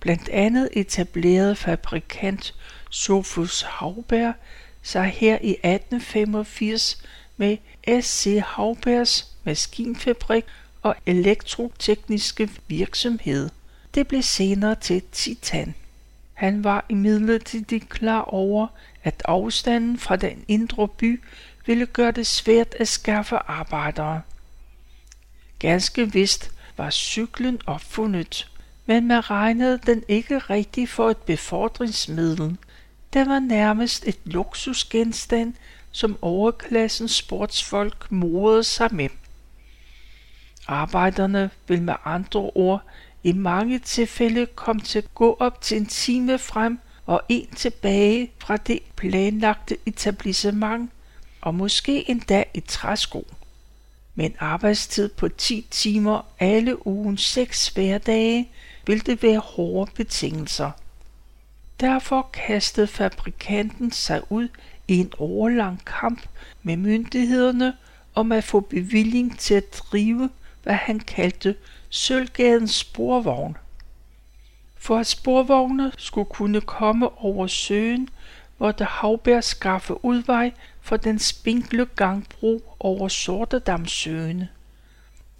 Blandt 0.00 0.28
andet 0.28 0.68
etablerede 0.72 1.56
fabrikant 1.56 2.54
Sofus 2.90 3.62
Hauberg 3.62 4.34
sig 4.82 5.04
her 5.04 5.38
i 5.42 5.50
1885 5.50 7.02
med 7.36 7.56
S.C. 8.02 8.40
Haubergs 8.44 9.36
maskinfabrik 9.44 10.44
og 10.82 10.94
elektrotekniske 11.06 12.50
virksomhed. 12.66 13.50
Det 13.94 14.08
blev 14.08 14.22
senere 14.22 14.74
til 14.74 15.02
Titan. 15.12 15.74
Han 16.34 16.64
var 16.64 16.84
imidlertid 16.88 17.80
klar 17.80 18.20
over, 18.20 18.66
at 19.04 19.22
afstanden 19.24 19.98
fra 19.98 20.16
den 20.16 20.44
indre 20.48 20.88
by 20.88 21.20
ville 21.70 21.86
gøre 21.86 22.10
det 22.10 22.26
svært 22.26 22.74
at 22.74 22.88
skaffe 22.88 23.36
arbejdere. 23.36 24.22
Ganske 25.58 26.12
vist 26.12 26.50
var 26.76 26.90
cyklen 26.90 27.60
opfundet, 27.66 28.52
men 28.86 29.06
man 29.06 29.30
regnede 29.30 29.80
den 29.86 30.02
ikke 30.08 30.38
rigtig 30.38 30.88
for 30.88 31.10
et 31.10 31.16
befordringsmiddel. 31.16 32.56
Den 33.12 33.28
var 33.28 33.38
nærmest 33.38 34.08
et 34.08 34.18
luksusgenstand, 34.24 35.54
som 35.90 36.18
overklassens 36.22 37.12
sportsfolk 37.12 38.12
morede 38.12 38.64
sig 38.64 38.94
med. 38.94 39.08
Arbejderne 40.66 41.50
vil 41.68 41.82
med 41.82 41.94
andre 42.04 42.40
ord 42.40 42.82
i 43.22 43.32
mange 43.32 43.78
tilfælde 43.78 44.46
komme 44.46 44.82
til 44.82 44.98
at 44.98 45.14
gå 45.14 45.36
op 45.40 45.60
til 45.60 45.76
en 45.76 45.86
time 45.86 46.38
frem 46.38 46.78
og 47.06 47.22
en 47.28 47.46
tilbage 47.56 48.30
fra 48.38 48.56
det 48.56 48.80
planlagte 48.96 49.76
etablissement, 49.86 50.90
og 51.40 51.54
måske 51.54 52.10
endda 52.10 52.44
et 52.54 52.64
træsko. 52.64 53.26
Med 54.14 54.24
en 54.24 54.36
arbejdstid 54.38 55.08
på 55.08 55.28
10 55.28 55.66
timer 55.70 56.26
alle 56.38 56.86
ugen 56.86 57.16
6 57.16 57.68
hverdage 57.68 58.48
vil 58.86 59.06
det 59.06 59.22
være 59.22 59.38
hårde 59.38 59.90
betingelser. 59.94 60.70
Derfor 61.80 62.30
kastede 62.32 62.86
fabrikanten 62.86 63.92
sig 63.92 64.32
ud 64.32 64.48
i 64.88 64.96
en 64.96 65.12
årlang 65.18 65.84
kamp 65.84 66.26
med 66.62 66.76
myndighederne 66.76 67.76
om 68.14 68.32
at 68.32 68.44
få 68.44 68.60
bevilling 68.60 69.38
til 69.38 69.54
at 69.54 69.82
drive, 69.92 70.30
hvad 70.62 70.74
han 70.74 71.00
kaldte 71.00 71.54
Sølvgadens 71.88 72.74
sporvogn. 72.74 73.56
For 74.76 74.98
at 74.98 75.06
sporvogne 75.06 75.92
skulle 75.98 76.30
kunne 76.30 76.60
komme 76.60 77.18
over 77.18 77.46
søen, 77.46 78.08
måtte 78.60 78.84
Havberg 78.84 79.44
skaffe 79.44 80.04
udvej 80.04 80.52
for 80.80 80.96
den 80.96 81.18
spinkle 81.18 81.86
gangbro 81.96 82.76
over 82.80 83.08
Sortedamsøen. 83.08 84.44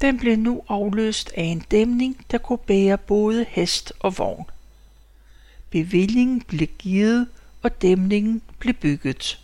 Den 0.00 0.18
blev 0.18 0.36
nu 0.36 0.62
afløst 0.68 1.32
af 1.36 1.42
en 1.42 1.60
dæmning, 1.70 2.26
der 2.30 2.38
kunne 2.38 2.58
bære 2.58 2.98
både 2.98 3.46
hest 3.48 3.92
og 4.00 4.18
vogn. 4.18 4.44
Bevillingen 5.70 6.40
blev 6.40 6.68
givet, 6.78 7.28
og 7.62 7.82
dæmningen 7.82 8.42
blev 8.58 8.74
bygget. 8.74 9.38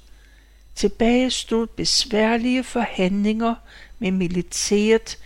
Tilbage 0.74 1.30
stod 1.30 1.66
besværlige 1.66 2.64
forhandlinger 2.64 3.54
med 3.98 4.10
militæret, 4.10 5.18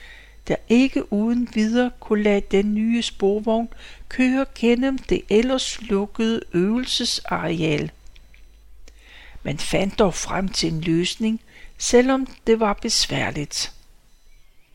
der 0.48 0.56
ikke 0.68 1.12
uden 1.12 1.48
videre 1.54 1.90
kunne 2.00 2.22
lade 2.22 2.42
den 2.50 2.74
nye 2.74 3.02
sporvogn 3.02 3.68
køre 4.08 4.46
gennem 4.54 4.98
det 4.98 5.22
ellers 5.28 5.82
lukkede 5.82 6.40
øvelsesareal. 6.52 7.90
Man 9.42 9.58
fandt 9.58 9.98
dog 9.98 10.14
frem 10.14 10.48
til 10.48 10.72
en 10.72 10.80
løsning, 10.80 11.40
selvom 11.78 12.26
det 12.46 12.60
var 12.60 12.72
besværligt. 12.72 13.72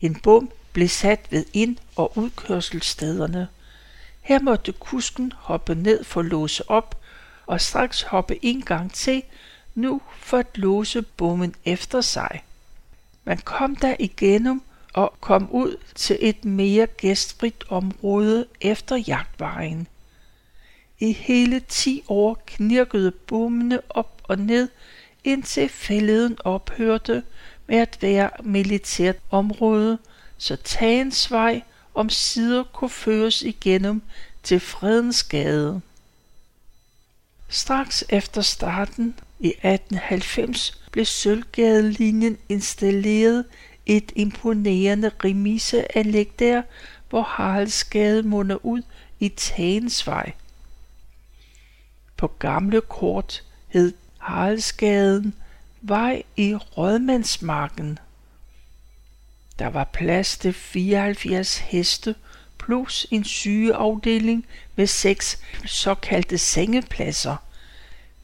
En 0.00 0.14
bom 0.14 0.50
blev 0.72 0.88
sat 0.88 1.20
ved 1.30 1.44
ind- 1.52 1.76
og 1.96 2.18
udkørselsstederne. 2.18 3.48
Her 4.20 4.40
måtte 4.40 4.72
kusken 4.72 5.32
hoppe 5.36 5.74
ned 5.74 6.04
for 6.04 6.20
at 6.20 6.26
låse 6.26 6.70
op, 6.70 7.02
og 7.46 7.60
straks 7.60 8.02
hoppe 8.02 8.44
en 8.44 8.62
gang 8.62 8.92
til, 8.92 9.22
nu 9.74 10.00
for 10.18 10.38
at 10.38 10.58
låse 10.58 11.02
bommen 11.02 11.54
efter 11.64 12.00
sig. 12.00 12.44
Man 13.24 13.38
kom 13.38 13.76
der 13.76 13.96
igennem 13.98 14.62
og 14.92 15.14
kom 15.20 15.50
ud 15.50 15.76
til 15.94 16.18
et 16.20 16.44
mere 16.44 16.86
gæstfrit 16.86 17.64
område 17.68 18.46
efter 18.60 18.96
jagtvejen. 18.96 19.88
I 21.00 21.12
hele 21.12 21.60
ti 21.60 22.02
år 22.08 22.42
knirkede 22.46 23.10
bommene 23.10 23.80
op 23.88 24.22
og 24.24 24.38
ned, 24.38 24.68
indtil 25.24 25.68
fælleden 25.68 26.36
ophørte 26.44 27.22
med 27.66 27.78
at 27.78 27.98
være 28.00 28.30
militært 28.42 29.16
område, 29.30 29.98
så 30.38 30.56
Tagensvej 30.56 31.62
om 31.94 32.10
sider 32.10 32.62
kunne 32.62 32.90
føres 32.90 33.42
igennem 33.42 34.02
til 34.42 34.60
Fredens 34.60 35.22
Gade. 35.22 35.80
Straks 37.48 38.04
efter 38.08 38.42
starten 38.42 39.14
i 39.40 39.48
1890 39.48 40.80
blev 40.92 41.04
Sølvgadelinjen 41.04 42.38
installeret 42.48 43.44
et 43.86 44.12
imponerende 44.16 45.10
remiseanlæg 45.24 46.32
der, 46.38 46.62
hvor 47.10 47.22
Haraldsgade 47.22 48.22
munder 48.22 48.66
ud 48.66 48.82
i 49.20 49.28
Tagensvej. 49.28 50.32
På 52.16 52.26
gamle 52.26 52.80
kort 52.80 53.44
hed 53.68 53.92
Haraldsgaden 54.18 55.34
Vej 55.80 56.22
i 56.36 56.54
Rådmandsmarken. 56.54 57.98
Der 59.58 59.66
var 59.66 59.84
plads 59.84 60.38
til 60.38 60.52
74 60.52 61.58
heste 61.58 62.14
plus 62.58 63.06
en 63.10 63.24
sygeafdeling 63.24 64.46
med 64.76 64.86
seks 64.86 65.40
såkaldte 65.66 66.38
sengepladser. 66.38 67.36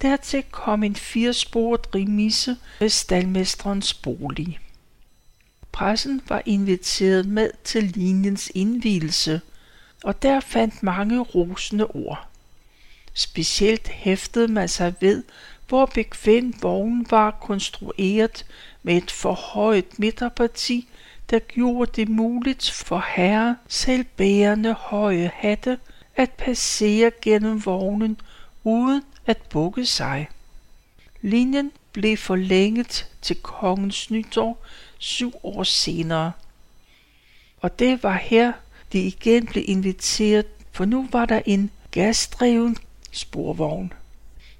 Dertil 0.02 0.42
kom 0.50 0.82
en 0.82 0.96
firesporet 0.96 1.94
remise 1.94 2.56
ved 2.80 2.88
stalmesterens 2.88 3.94
bolig. 3.94 4.58
Pressen 5.72 6.22
var 6.28 6.42
inviteret 6.46 7.26
med 7.26 7.50
til 7.64 7.82
linjens 7.82 8.52
indvielse, 8.54 9.40
og 10.04 10.22
der 10.22 10.40
fandt 10.40 10.82
mange 10.82 11.20
rosende 11.20 11.86
ord. 11.86 12.31
Specielt 13.14 13.88
hæftede 13.88 14.48
man 14.48 14.68
sig 14.68 14.94
ved, 15.00 15.24
hvor 15.68 15.86
bekvemt 15.86 16.62
vognen 16.62 17.06
var 17.10 17.30
konstrueret 17.30 18.46
med 18.82 18.96
et 18.96 19.10
forhøjet 19.10 19.98
midterparti, 19.98 20.88
der 21.30 21.38
gjorde 21.38 21.92
det 21.96 22.08
muligt 22.08 22.70
for 22.70 23.04
herre, 23.16 23.56
selv 23.68 24.04
bærende 24.04 24.72
høje 24.72 25.30
hatte, 25.34 25.78
at 26.16 26.30
passere 26.30 27.10
gennem 27.22 27.66
vognen 27.66 28.20
uden 28.64 29.02
at 29.26 29.38
bukke 29.50 29.86
sig. 29.86 30.28
Linjen 31.22 31.72
blev 31.92 32.16
forlænget 32.16 33.08
til 33.22 33.36
kongens 33.36 34.10
nytår 34.10 34.64
syv 34.98 35.32
år 35.42 35.62
senere. 35.62 36.32
Og 37.60 37.78
det 37.78 38.02
var 38.02 38.16
her, 38.16 38.52
de 38.92 38.98
igen 38.98 39.46
blev 39.46 39.64
inviteret, 39.66 40.46
for 40.72 40.84
nu 40.84 41.08
var 41.12 41.26
der 41.26 41.40
en 41.46 41.70
gasdreven 41.90 42.76
sporvogn. 43.12 43.92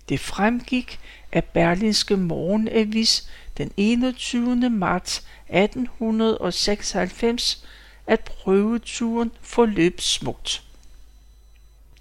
Det 0.08 0.20
fremgik 0.20 1.00
af 1.32 1.44
Berlinske 1.44 2.16
Morgenavis 2.16 3.28
den 3.58 3.70
21. 3.76 4.70
marts 4.70 5.26
1896, 5.48 7.64
at 8.06 8.20
prøveturen 8.20 9.32
forløb 9.40 10.00
smukt. 10.00 10.62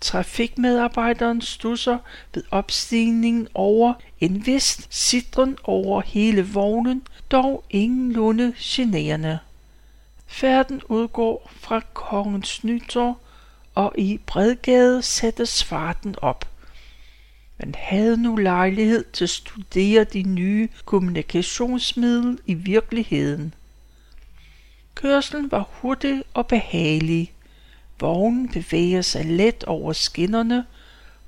Trafikmedarbejderen 0.01 1.41
stusser 1.41 1.97
ved 2.33 2.43
opstigningen 2.51 3.47
over 3.53 3.93
en 4.19 4.45
vist 4.45 4.93
citron 4.93 5.57
over 5.63 6.01
hele 6.01 6.47
vognen, 6.47 7.07
dog 7.31 7.63
lunde 8.11 8.53
generende. 8.57 9.39
Færden 10.27 10.81
udgår 10.89 11.51
fra 11.55 11.81
Kongens 11.93 12.63
Nytår, 12.63 13.19
og 13.75 13.93
i 13.97 14.19
Bredgade 14.25 15.01
sættes 15.01 15.63
farten 15.63 16.15
op. 16.21 16.47
Man 17.57 17.75
havde 17.77 18.17
nu 18.17 18.36
lejlighed 18.36 19.05
til 19.13 19.23
at 19.23 19.29
studere 19.29 20.03
de 20.03 20.23
nye 20.23 20.69
kommunikationsmiddel 20.86 22.39
i 22.45 22.53
virkeligheden. 22.53 23.53
Kørslen 24.95 25.51
var 25.51 25.69
hurtig 25.71 26.23
og 26.34 26.47
behagelig. 26.47 27.34
Vognen 27.99 28.49
bevæger 28.49 29.01
sig 29.01 29.25
let 29.25 29.63
over 29.63 29.93
skinnerne. 29.93 30.65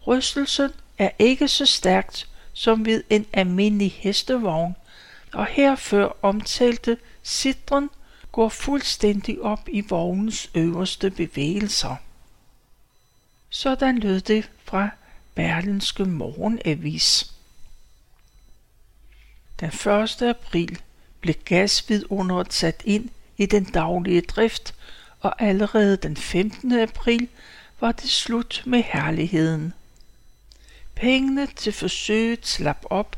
Rystelsen 0.08 0.70
er 0.98 1.10
ikke 1.20 1.48
så 1.48 1.66
stærkt 1.66 2.30
som 2.54 2.86
ved 2.86 3.04
en 3.10 3.26
almindelig 3.34 3.92
hestevogn, 3.92 4.76
og 5.34 5.46
herfør 5.46 6.18
omtalte 6.22 6.98
citron 7.24 7.90
går 8.32 8.50
fuldstændig 8.50 9.42
op 9.42 9.70
i 9.72 9.82
vognens 9.90 10.50
øverste 10.56 11.10
bevægelser. 11.10 11.96
Sådan 13.56 13.98
lød 13.98 14.22
det 14.22 14.50
fra 14.64 14.90
Berlinske 15.36 16.06
Morgenavis. 16.06 17.34
Den 19.60 19.68
1. 19.68 20.22
april 20.22 20.82
blev 21.22 21.36
gasvidunderet 21.46 22.54
sat 22.54 22.82
ind 22.86 23.10
i 23.38 23.46
den 23.46 23.64
daglige 23.64 24.22
drift, 24.22 24.76
og 25.20 25.42
allerede 25.42 25.98
den 25.98 26.18
15. 26.18 26.80
april 26.80 27.28
var 27.80 27.92
det 27.92 28.10
slut 28.10 28.64
med 28.66 28.84
herligheden. 28.84 29.74
Pengene 30.96 31.48
til 31.48 31.74
forsøget 31.74 32.48
slap 32.48 32.86
op, 32.90 33.18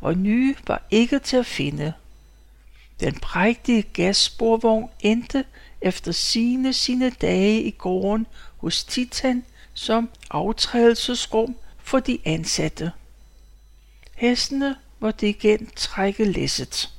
og 0.00 0.14
nye 0.14 0.56
var 0.66 0.82
ikke 0.90 1.18
til 1.18 1.36
at 1.36 1.46
finde. 1.46 1.92
Den 3.00 3.14
prægtige 3.14 3.82
gassporvogn 3.82 4.90
endte 5.00 5.44
efter 5.80 6.12
sine 6.12 6.72
sine 6.72 7.10
dage 7.10 7.62
i 7.62 7.70
gården 7.70 8.26
hos 8.56 8.84
Titan 8.84 9.44
som 9.78 10.10
aftrædelsesrum 10.30 11.56
for 11.78 12.00
de 12.00 12.18
ansatte. 12.24 12.92
Hestene 14.14 14.76
måtte 15.00 15.28
igen 15.28 15.70
trække 15.76 16.24
læsset. 16.24 16.90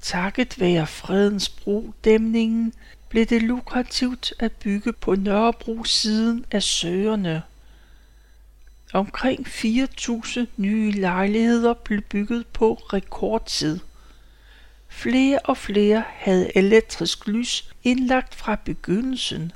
Takket 0.00 0.60
være 0.60 0.86
fredens 0.86 1.48
bro-dæmningen 1.48 2.72
blev 3.08 3.26
det 3.26 3.42
lukrativt 3.42 4.32
at 4.38 4.52
bygge 4.52 4.92
på 4.92 5.14
Nørrebro 5.14 5.84
siden 5.84 6.44
af 6.50 6.62
søerne. 6.62 7.42
Omkring 8.92 9.46
4.000 9.46 10.46
nye 10.56 10.90
lejligheder 10.90 11.74
blev 11.74 12.00
bygget 12.00 12.46
på 12.46 12.74
rekordtid. 12.74 13.78
Flere 14.88 15.38
og 15.38 15.56
flere 15.56 16.04
havde 16.08 16.56
elektrisk 16.56 17.26
lys 17.26 17.74
indlagt 17.84 18.34
fra 18.34 18.56
begyndelsen 18.64 19.52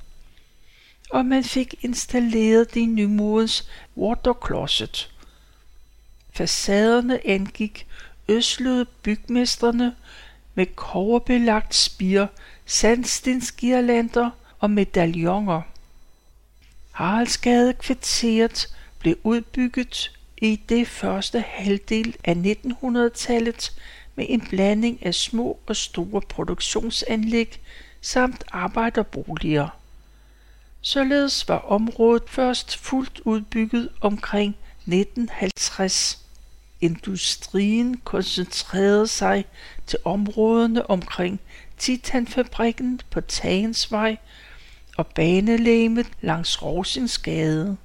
og 1.12 1.26
man 1.26 1.44
fik 1.44 1.74
installeret 1.82 2.74
de 2.74 2.86
nymodens 2.86 3.68
watercloset. 3.96 5.10
Facaderne 6.34 7.26
angik 7.28 7.86
øslede 8.28 8.84
bygmesterne 8.84 9.94
med 10.54 10.66
koverbelagt 10.66 11.74
spir, 11.74 12.26
sandstensgirlander 12.66 14.30
og 14.60 14.70
medaljoner. 14.70 15.62
Haraldsgade 16.92 17.72
kvarteret 17.72 18.74
blev 18.98 19.16
udbygget 19.22 20.18
i 20.36 20.60
det 20.68 20.88
første 20.88 21.40
halvdel 21.40 22.16
af 22.24 22.34
1900-tallet 22.34 23.72
med 24.14 24.26
en 24.28 24.40
blanding 24.40 25.06
af 25.06 25.14
små 25.14 25.58
og 25.66 25.76
store 25.76 26.20
produktionsanlæg 26.20 27.60
samt 28.00 28.44
arbejderboliger. 28.52 29.81
Således 30.84 31.48
var 31.48 31.58
området 31.58 32.30
først 32.30 32.76
fuldt 32.76 33.20
udbygget 33.24 33.88
omkring 34.00 34.56
1950. 34.86 36.18
Industrien 36.80 37.96
koncentrerede 37.96 39.06
sig 39.06 39.44
til 39.86 39.98
områderne 40.04 40.90
omkring 40.90 41.40
Titanfabrikken 41.78 43.00
på 43.10 43.20
Tagensvej 43.20 44.16
og 44.96 45.06
banelæmet 45.06 46.06
langs 46.20 46.62
Rosingsgade. 46.62 47.76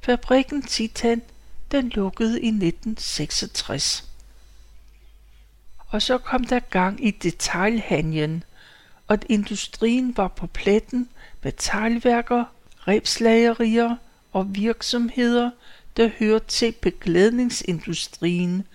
Fabrikken 0.00 0.62
Titan 0.62 1.22
den 1.70 1.88
lukkede 1.88 2.40
i 2.40 2.48
1966. 2.48 4.08
Og 5.88 6.02
så 6.02 6.18
kom 6.18 6.44
der 6.44 6.60
gang 6.60 7.06
i 7.06 7.10
detaljhandlen, 7.10 8.44
og 9.08 9.18
industrien 9.28 10.16
var 10.16 10.28
på 10.28 10.46
pletten 10.46 11.08
med 11.42 11.52
teglværker, 11.56 12.44
rebslagerier 12.88 13.96
og 14.32 14.54
virksomheder, 14.54 15.50
der 15.96 16.10
hører 16.18 16.38
til 16.38 16.72
beklædningsindustrien, 16.72 18.66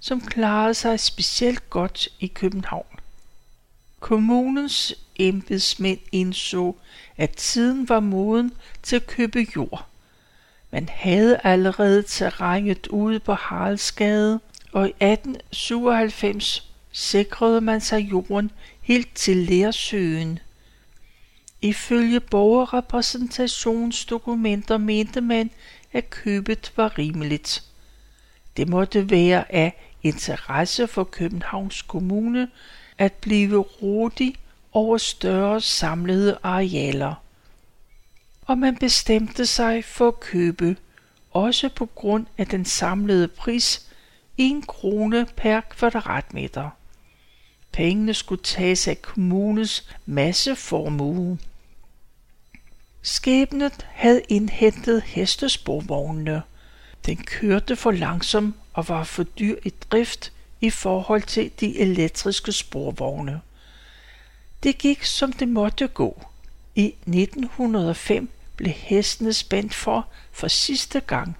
som 0.00 0.20
klarede 0.20 0.74
sig 0.74 1.00
specielt 1.00 1.70
godt 1.70 2.08
i 2.20 2.26
København. 2.26 2.86
Kommunens 4.00 4.94
embedsmænd 5.16 5.98
indså, 6.12 6.74
at 7.16 7.30
tiden 7.30 7.88
var 7.88 8.00
moden 8.00 8.52
til 8.82 8.96
at 8.96 9.06
købe 9.06 9.46
jord. 9.56 9.86
Man 10.70 10.88
havde 10.88 11.40
allerede 11.44 12.02
terrænet 12.02 12.86
ude 12.86 13.20
på 13.20 13.32
Haraldsgade, 13.32 14.40
og 14.72 14.86
i 14.86 14.90
1897 14.90 16.70
sikrede 16.92 17.60
man 17.60 17.80
sig 17.80 17.98
jorden 17.98 18.50
helt 18.80 19.14
til 19.14 19.36
Lærsøen. 19.36 20.38
Ifølge 21.62 22.20
borgerrepræsentationsdokumenter 22.20 24.78
mente 24.78 25.20
man, 25.20 25.50
at 25.92 26.10
købet 26.10 26.72
var 26.76 26.98
rimeligt. 26.98 27.64
Det 28.56 28.68
måtte 28.68 29.10
være 29.10 29.54
af 29.54 29.92
interesse 30.02 30.86
for 30.86 31.04
Københavns 31.04 31.82
Kommune 31.82 32.48
at 32.98 33.12
blive 33.12 33.58
rådig 33.58 34.34
over 34.72 34.98
større 34.98 35.60
samlede 35.60 36.38
arealer. 36.42 37.14
Og 38.46 38.58
man 38.58 38.76
bestemte 38.76 39.46
sig 39.46 39.84
for 39.84 40.08
at 40.08 40.20
købe, 40.20 40.76
også 41.30 41.68
på 41.68 41.86
grund 41.86 42.26
af 42.38 42.46
den 42.46 42.64
samlede 42.64 43.28
pris, 43.28 43.86
1 44.38 44.66
krone 44.66 45.26
per 45.36 45.60
kvadratmeter. 45.60 46.70
Pengene 47.72 48.14
skulle 48.14 48.42
tages 48.42 48.88
af 48.88 49.02
kommunens 49.02 49.88
masseformue. 50.06 51.38
Skæbnet 53.02 53.86
havde 53.92 54.22
indhentet 54.28 55.02
hestesporvognene. 55.02 56.42
Den 57.06 57.16
kørte 57.16 57.76
for 57.76 57.90
langsom 57.90 58.54
og 58.72 58.88
var 58.88 59.04
for 59.04 59.22
dyr 59.22 59.56
i 59.64 59.72
drift 59.90 60.32
i 60.60 60.70
forhold 60.70 61.22
til 61.22 61.50
de 61.60 61.78
elektriske 61.78 62.52
sporvogne. 62.52 63.40
Det 64.62 64.78
gik 64.78 65.04
som 65.04 65.32
det 65.32 65.48
måtte 65.48 65.88
gå. 65.88 66.22
I 66.74 66.94
1905 67.06 68.30
blev 68.56 68.72
hestene 68.72 69.32
spændt 69.32 69.74
for 69.74 70.08
for 70.32 70.48
sidste 70.48 71.00
gang. 71.00 71.36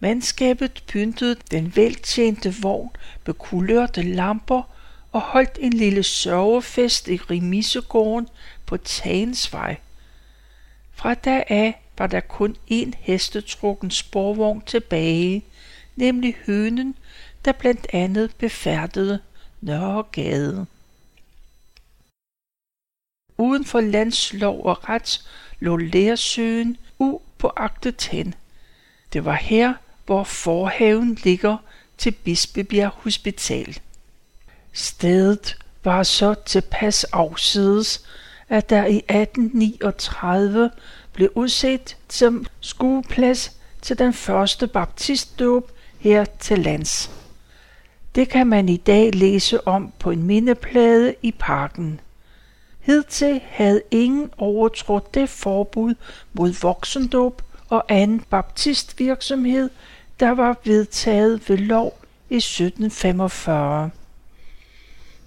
Mandskabet 0.00 0.82
pyntede 0.86 1.36
den 1.50 1.76
veltjente 1.76 2.54
vogn 2.62 2.90
med 3.26 3.34
kulørte 3.34 4.02
lamper 4.02 4.62
og 5.12 5.20
holdt 5.20 5.58
en 5.60 5.72
lille 5.72 6.02
sørgefest 6.02 7.08
i 7.08 7.16
remisegården 7.16 8.28
på 8.66 8.76
Tagensvej. 8.76 9.76
Fra 11.02 11.14
da 11.14 11.44
af 11.48 11.82
var 11.98 12.06
der 12.06 12.20
kun 12.20 12.56
én 12.70 12.90
hestetrukken 12.98 13.90
sporvogn 13.90 14.60
tilbage, 14.60 15.44
nemlig 15.96 16.36
hønen, 16.46 16.94
der 17.44 17.52
blandt 17.52 17.86
andet 17.92 18.34
befærdede 18.36 19.20
Nørregade. 19.60 20.66
Uden 23.38 23.64
for 23.64 23.80
landslov 23.80 24.64
og 24.66 24.88
ret 24.88 25.22
lå 25.60 25.76
Lærsøen 25.76 26.76
u 26.98 27.20
på 27.38 27.52
aktet 27.56 28.02
hen. 28.02 28.34
Det 29.12 29.24
var 29.24 29.34
her, 29.34 29.74
hvor 30.06 30.24
forhaven 30.24 31.14
ligger 31.14 31.56
til 31.98 32.10
Bispebjerg 32.10 32.90
Hospital. 32.90 33.78
Stedet 34.72 35.56
var 35.84 36.02
så 36.02 36.34
tilpas 36.46 37.04
afsides, 37.04 38.06
at 38.52 38.70
der 38.70 38.86
i 38.86 38.96
1839 38.96 40.70
blev 41.12 41.28
udset 41.34 41.96
som 42.08 42.46
skueplads 42.60 43.56
til 43.82 43.98
den 43.98 44.12
første 44.12 44.66
baptistdåb 44.66 45.70
her 45.98 46.24
til 46.24 46.58
lands. 46.58 47.10
Det 48.14 48.28
kan 48.28 48.46
man 48.46 48.68
i 48.68 48.76
dag 48.76 49.14
læse 49.14 49.66
om 49.66 49.92
på 49.98 50.10
en 50.10 50.22
mindeplade 50.22 51.14
i 51.22 51.32
parken. 51.38 52.00
Hidtil 52.80 53.40
havde 53.48 53.82
ingen 53.90 54.30
overtrådt 54.38 55.14
det 55.14 55.28
forbud 55.28 55.94
mod 56.32 56.60
voksendåb 56.62 57.42
og 57.68 57.84
anden 57.88 58.20
baptistvirksomhed, 58.20 59.70
der 60.20 60.30
var 60.30 60.56
vedtaget 60.64 61.48
ved 61.48 61.56
lov 61.56 61.98
i 62.30 62.36
1745. 62.36 63.90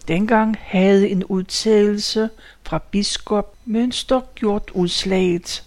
Dengang 0.07 0.55
havde 0.61 1.09
en 1.09 1.23
udtalelse 1.23 2.29
fra 2.65 2.77
biskop 2.91 3.55
Mønster 3.65 4.21
gjort 4.35 4.71
udslaget. 4.73 5.63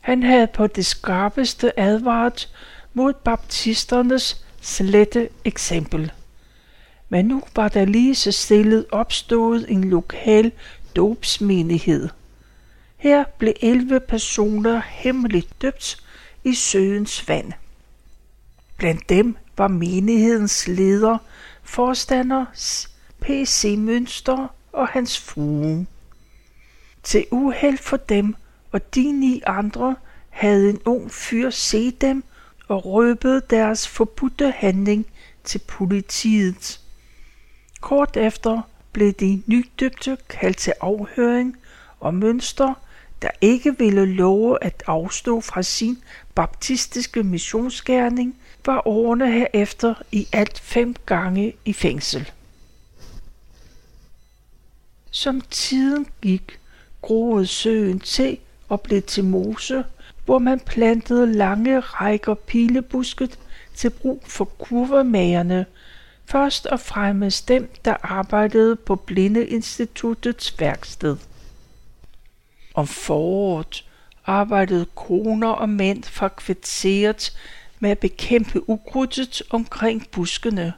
Han 0.00 0.22
havde 0.22 0.46
på 0.46 0.66
det 0.66 0.86
skarpeste 0.86 1.80
advaret 1.80 2.48
mod 2.94 3.12
baptisternes 3.12 4.44
slette 4.60 5.28
eksempel. 5.44 6.12
Men 7.08 7.24
nu 7.24 7.42
var 7.56 7.68
der 7.68 7.84
lige 7.84 8.14
så 8.14 8.32
stillet 8.32 8.86
opstået 8.92 9.66
en 9.68 9.84
lokal 9.84 10.52
dobsmenighed. 10.96 12.08
Her 12.96 13.24
blev 13.38 13.54
11 13.60 14.00
personer 14.00 14.82
hemmeligt 14.86 15.62
døbt 15.62 16.02
i 16.44 16.54
søens 16.54 17.28
vand. 17.28 17.52
Blandt 18.76 19.08
dem 19.08 19.36
var 19.56 19.68
menighedens 19.68 20.68
leder, 20.68 21.18
forstander 21.62 22.44
P.C. 23.20 23.74
Mønster 23.78 24.54
og 24.72 24.88
hans 24.88 25.20
frue. 25.20 25.86
Til 27.02 27.26
uheld 27.30 27.78
for 27.78 27.96
dem 27.96 28.34
og 28.72 28.94
de 28.94 29.12
ni 29.12 29.42
andre 29.46 29.96
havde 30.28 30.70
en 30.70 30.80
ung 30.84 31.10
fyr 31.10 31.50
set 31.50 32.00
dem 32.00 32.24
og 32.68 32.86
røbet 32.86 33.50
deres 33.50 33.88
forbudte 33.88 34.50
handling 34.50 35.06
til 35.44 35.60
politiet. 35.68 36.80
Kort 37.80 38.16
efter 38.16 38.60
blev 38.92 39.12
de 39.12 39.42
nydøbte 39.46 40.18
kaldt 40.28 40.56
til 40.56 40.72
afhøring, 40.80 41.56
og 42.00 42.14
Mønster, 42.14 42.74
der 43.22 43.30
ikke 43.40 43.78
ville 43.78 44.04
love 44.06 44.64
at 44.64 44.82
afstå 44.86 45.40
fra 45.40 45.62
sin 45.62 45.98
baptistiske 46.34 47.22
missionsgærning, 47.22 48.36
var 48.66 48.88
årene 48.88 49.32
herefter 49.32 49.94
i 50.12 50.28
alt 50.32 50.60
fem 50.60 50.94
gange 51.06 51.54
i 51.64 51.72
fængsel. 51.72 52.30
Som 55.10 55.40
tiden 55.40 56.06
gik, 56.22 56.58
groede 57.02 57.46
søen 57.46 58.00
til 58.00 58.38
og 58.68 58.80
blev 58.80 59.02
til 59.02 59.24
mose, 59.24 59.84
hvor 60.24 60.38
man 60.38 60.60
plantede 60.60 61.32
lange 61.32 61.80
rækker 61.80 62.34
pilebusket 62.34 63.38
til 63.74 63.90
brug 63.90 64.22
for 64.26 64.44
kurvemagerne, 64.44 65.66
først 66.26 66.66
og 66.66 66.80
fremmest 66.80 67.48
dem, 67.48 67.70
der 67.84 67.96
arbejdede 68.02 68.76
på 68.76 68.96
Blindeinstituttets 68.96 70.60
værksted. 70.60 71.16
Om 72.74 72.86
foråret 72.86 73.84
arbejdede 74.26 74.86
koner 74.94 75.48
og 75.48 75.68
mænd 75.68 76.02
fra 76.04 76.28
kvarteret 76.28 77.38
med 77.80 77.90
at 77.90 77.98
bekæmpe 77.98 78.70
ukrudtet 78.70 79.42
omkring 79.50 80.10
buskene. 80.10 80.72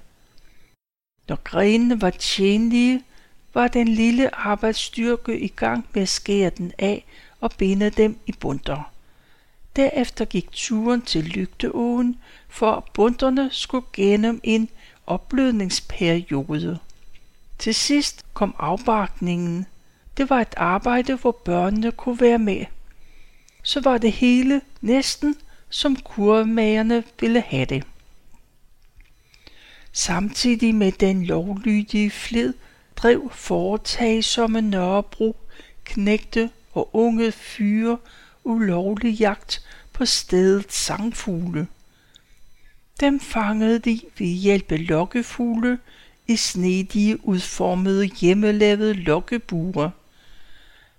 Når 1.29 1.39
grenene 1.45 2.01
var 2.01 2.11
tjenlige, 2.11 3.05
var 3.55 3.69
den 3.69 3.89
lille 3.89 4.35
arbejdsstyrke 4.35 5.41
i 5.41 5.49
gang 5.49 5.87
med 5.93 6.03
at 6.03 6.09
skære 6.09 6.51
den 6.51 6.73
af 6.79 7.05
og 7.41 7.53
binde 7.59 7.91
dem 7.91 8.19
i 8.27 8.33
bunter. 8.33 8.93
Derefter 9.77 10.25
gik 10.25 10.53
turen 10.53 11.03
til 11.03 11.25
Lygteåen, 11.25 12.19
for 12.49 12.89
bunterne 12.95 13.49
skulle 13.53 13.87
gennem 13.93 14.41
en 14.43 14.69
opblødningsperiode. 15.07 16.79
Til 17.59 17.75
sidst 17.75 18.25
kom 18.35 18.55
afbakningen. 18.59 19.67
Det 20.17 20.31
var 20.31 20.41
et 20.41 20.55
arbejde, 20.57 21.15
hvor 21.15 21.33
børnene 21.33 21.93
kunne 21.93 22.21
være 22.21 22.39
med. 22.39 22.65
så 23.63 23.81
var 23.81 23.99
det 23.99 24.13
hele 24.13 24.61
næsten 24.81 25.37
som 25.71 25.97
kurvemagerne 25.97 27.05
ville 27.21 27.41
have 27.41 27.65
det. 27.65 27.85
Samtidig 29.93 30.75
med 30.75 30.93
den 30.93 31.25
lovlydige 31.25 32.11
flid 32.11 32.55
drev 33.03 33.31
foretagsomme 33.33 34.61
Nørrebro 34.61 35.37
knægte 35.85 36.51
og 36.73 36.95
unge 36.95 37.33
fyre 37.33 37.99
ulovlig 38.45 39.15
jagt 39.15 39.63
på 39.93 40.05
stedet 40.05 40.73
sangfugle. 40.73 41.67
Dem 43.01 43.21
fangede 43.21 43.79
de 43.79 44.01
ved 44.19 44.27
hjælp 44.27 44.73
af 44.73 44.89
lokkefugle 44.89 45.79
i 46.27 46.37
snedige 46.37 47.27
udformede 47.27 48.05
hjemmelavede 48.05 48.95
lokkebure. 48.95 49.91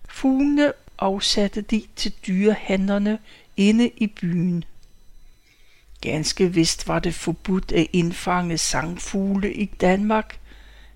Fuglene 0.09 0.73
afsatte 0.99 1.61
de 1.61 1.83
til 1.95 2.13
dyrehandlerne 2.27 3.19
inde 3.57 3.91
i 3.97 4.07
byen. 4.07 4.63
Ganske 6.01 6.53
vist 6.53 6.87
var 6.87 6.99
det 6.99 7.15
forbudt 7.15 7.71
at 7.71 7.87
indfange 7.93 8.57
sangfugle 8.57 9.53
i 9.53 9.65
Danmark, 9.65 10.40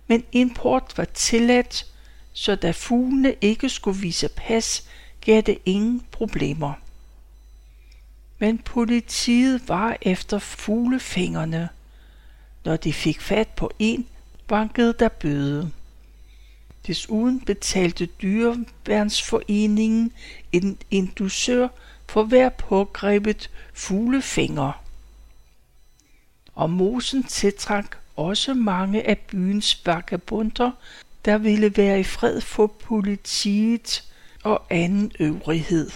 men 0.07 0.23
import 0.31 0.97
var 0.97 1.05
tilladt, 1.05 1.85
så 2.33 2.55
da 2.55 2.71
fuglene 2.71 3.35
ikke 3.41 3.69
skulle 3.69 3.99
vise 3.99 4.29
pas, 4.29 4.87
gav 5.21 5.41
det 5.41 5.57
ingen 5.65 6.05
problemer. 6.11 6.73
Men 8.39 8.57
politiet 8.57 9.69
var 9.69 9.97
efter 10.01 10.39
fuglefingerne. 10.39 11.69
Når 12.63 12.77
de 12.77 12.93
fik 12.93 13.21
fat 13.21 13.47
på 13.47 13.71
en, 13.79 14.07
bankede 14.47 14.95
der 14.99 15.09
bøde. 15.09 15.71
Desuden 16.87 17.39
betalte 17.39 18.05
dyreværnsforeningen 18.05 20.11
en 20.51 20.77
indusør 20.91 21.67
for 22.07 22.23
hver 22.23 22.49
pågrebet 22.49 23.49
fuglefinger. 23.73 24.81
Og 26.55 26.69
mosen 26.69 27.23
tiltrak 27.23 27.97
også 28.15 28.53
mange 28.53 29.07
af 29.07 29.17
byens 29.17 29.81
vagabunder, 29.85 30.71
der 31.25 31.37
ville 31.37 31.77
være 31.77 31.99
i 31.99 32.03
fred 32.03 32.41
for 32.41 32.67
politiet 32.67 34.03
og 34.43 34.65
anden 34.69 35.11
øvrighed. 35.19 35.91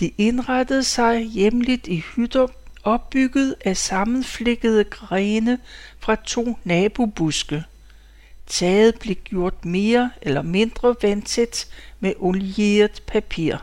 De 0.00 0.10
indrettede 0.18 0.84
sig 0.84 1.22
hjemligt 1.22 1.86
i 1.86 1.96
hytter, 2.16 2.46
opbygget 2.84 3.54
af 3.64 3.76
sammenflikkede 3.76 4.84
grene 4.84 5.58
fra 5.98 6.14
to 6.14 6.58
nabobuske. 6.64 7.64
Taget 8.46 8.98
blev 8.98 9.16
gjort 9.16 9.64
mere 9.64 10.10
eller 10.22 10.42
mindre 10.42 10.94
vandtæt 11.02 11.68
med 12.00 12.14
olieret 12.18 13.02
papir. 13.06 13.56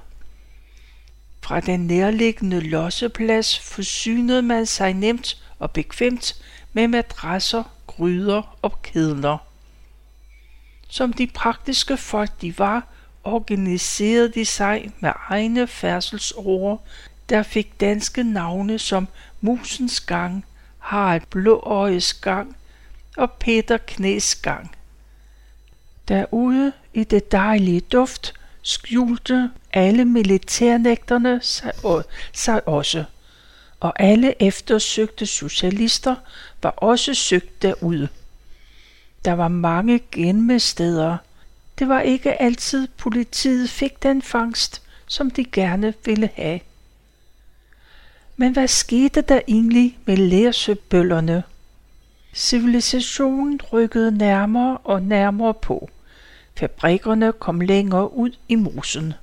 Fra 1.41 1.59
den 1.59 1.87
nærliggende 1.87 2.59
losseplads 2.59 3.59
forsynede 3.59 4.41
man 4.41 4.65
sig 4.65 4.93
nemt 4.93 5.43
og 5.59 5.71
bekvemt 5.71 6.41
med 6.77 6.87
madrasser, 6.87 7.63
gryder 7.87 8.57
og 8.61 8.81
kedler. 8.81 9.37
Som 10.89 11.13
de 11.13 11.27
praktiske 11.27 11.97
folk 11.97 12.41
de 12.41 12.59
var, 12.59 12.87
organiserede 13.23 14.29
de 14.29 14.45
sig 14.45 14.91
med 14.99 15.11
egne 15.29 15.67
færdselsårer, 15.67 16.77
der 17.29 17.43
fik 17.43 17.79
danske 17.79 18.23
navne 18.23 18.79
som 18.79 19.07
Musens 19.41 19.99
Gang, 19.99 20.45
Harald 20.79 21.21
Blåøjes 21.29 22.13
Gang 22.13 22.55
og 23.17 23.31
Peter 23.31 23.77
Knæs 23.77 24.35
Gang. 24.35 24.75
Derude 26.07 26.71
i 26.93 27.03
det 27.03 27.31
dejlige 27.31 27.81
duft 27.81 28.33
skjulte 28.61 29.51
alle 29.73 30.05
militærnægterne 30.05 31.39
sig, 31.43 31.73
sig 32.33 32.67
også, 32.67 33.03
og 33.79 33.93
alle 33.99 34.43
eftersøgte 34.43 35.25
socialister 35.25 36.15
var 36.63 36.69
også 36.69 37.13
søgt 37.13 37.61
derude. 37.61 38.07
Der 39.25 39.33
var 39.33 39.47
mange 39.47 39.99
genmesteder. 40.11 41.17
Det 41.79 41.89
var 41.89 42.01
ikke 42.01 42.41
altid 42.41 42.87
politiet 42.97 43.69
fik 43.69 44.03
den 44.03 44.21
fangst, 44.21 44.81
som 45.07 45.31
de 45.31 45.45
gerne 45.45 45.93
ville 46.05 46.29
have. 46.35 46.59
Men 48.37 48.53
hvad 48.53 48.67
skete 48.67 49.21
der 49.21 49.41
egentlig 49.47 49.97
med 50.05 50.17
lærsøbøllerne? 50.17 51.43
Civilisationen 52.33 53.59
rykkede 53.73 54.17
nærmere 54.17 54.77
og 54.77 55.01
nærmere 55.01 55.53
på. 55.53 55.89
Fabrikkerne 56.55 57.33
kom 57.33 57.61
længere 57.61 58.13
ud 58.13 58.31
i 58.47 58.55
mosen, 58.55 59.13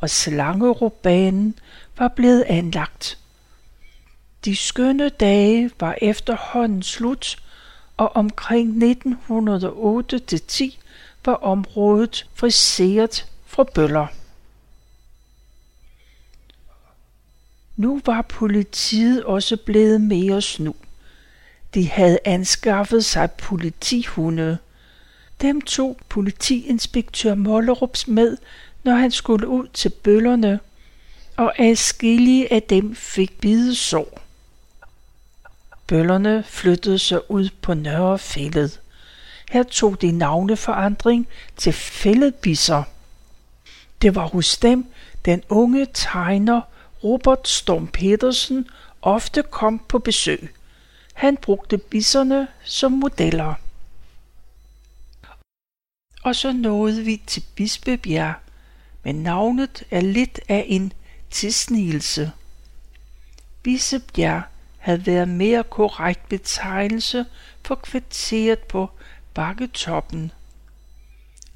og 0.00 0.10
slangerobanen 0.10 1.54
var 1.98 2.08
blevet 2.08 2.42
anlagt. 2.42 3.18
De 4.44 4.56
skønne 4.56 5.08
dage 5.08 5.70
var 5.80 5.98
efterhånden 6.02 6.82
slut, 6.82 7.42
og 7.96 8.16
omkring 8.16 8.82
1908-10 8.82 10.76
var 11.24 11.34
området 11.34 12.26
friseret 12.34 13.26
fra 13.46 13.64
bøller. 13.64 14.06
Nu 17.76 18.00
var 18.06 18.22
politiet 18.22 19.24
også 19.24 19.56
blevet 19.56 20.00
mere 20.00 20.42
snu. 20.42 20.74
De 21.74 21.88
havde 21.88 22.18
anskaffet 22.24 23.04
sig 23.04 23.30
politihunde. 23.30 24.58
Dem 25.40 25.60
tog 25.60 25.98
politiinspektør 26.08 27.34
Mollerups 27.34 28.08
med, 28.08 28.36
når 28.84 28.94
han 28.94 29.10
skulle 29.10 29.48
ud 29.48 29.66
til 29.74 29.88
bøllerne, 29.88 30.60
og 31.36 31.52
adskillige 31.58 32.52
af 32.52 32.62
dem 32.62 32.94
fik 32.94 33.40
bidesår. 33.40 34.27
Bøllerne 35.88 36.42
flyttede 36.42 36.98
sig 36.98 37.30
ud 37.30 37.48
på 37.62 37.74
Nørre 37.74 38.18
Fælled. 38.18 38.70
Her 39.50 39.62
tog 39.62 40.00
de 40.00 40.12
navneforandring 40.12 41.28
til 41.56 41.72
fælledbisser. 41.72 42.82
Det 44.02 44.14
var 44.14 44.26
hos 44.26 44.58
dem, 44.58 44.86
den 45.24 45.42
unge 45.48 45.86
tegner 45.94 46.60
Robert 47.04 47.48
Storm 47.48 47.86
Petersen 47.86 48.66
ofte 49.02 49.42
kom 49.50 49.78
på 49.78 49.98
besøg. 49.98 50.54
Han 51.14 51.36
brugte 51.36 51.78
bisserne 51.78 52.48
som 52.64 52.92
modeller. 52.92 53.54
Og 56.22 56.36
så 56.36 56.52
nåede 56.52 57.04
vi 57.04 57.22
til 57.26 57.42
Bispebjerg, 57.54 58.34
men 59.04 59.22
navnet 59.22 59.82
er 59.90 60.00
lidt 60.00 60.40
af 60.48 60.64
en 60.68 60.92
tilsnigelse. 61.30 62.32
Bispebjerg 63.62 64.42
havde 64.78 65.06
været 65.06 65.28
mere 65.28 65.62
korrekt 65.62 66.28
betegnelse 66.28 67.26
for 67.64 67.74
kvarteret 67.74 68.58
på 68.58 68.90
Bakketoppen. 69.34 70.32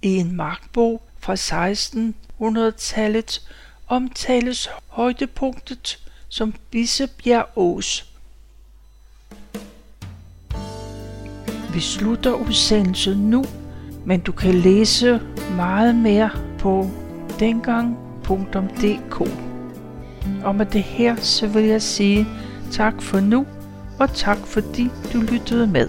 I 0.02 0.16
en 0.16 0.36
markbog 0.36 1.02
fra 1.18 1.34
1600-tallet 1.34 3.48
omtales 3.88 4.70
højdepunktet 4.88 5.98
som 6.28 6.54
Bissebjerg 6.70 7.48
Ås. 7.56 8.12
Vi 11.72 11.80
slutter 11.80 12.32
udsendelsen 12.32 13.30
nu, 13.30 13.44
men 14.04 14.20
du 14.20 14.32
kan 14.32 14.54
læse 14.54 15.20
meget 15.56 15.94
mere 15.94 16.30
på 16.58 16.90
dengang.dk. 17.38 19.20
Og 20.44 20.54
med 20.54 20.66
det 20.66 20.82
her, 20.82 21.16
så 21.16 21.46
vil 21.46 21.64
jeg 21.64 21.82
sige 21.82 22.26
tak 22.72 23.02
for 23.02 23.20
nu, 23.20 23.46
og 23.98 24.14
tak 24.14 24.38
fordi 24.46 24.90
du 25.12 25.20
lyttede 25.20 25.66
med. 25.66 25.88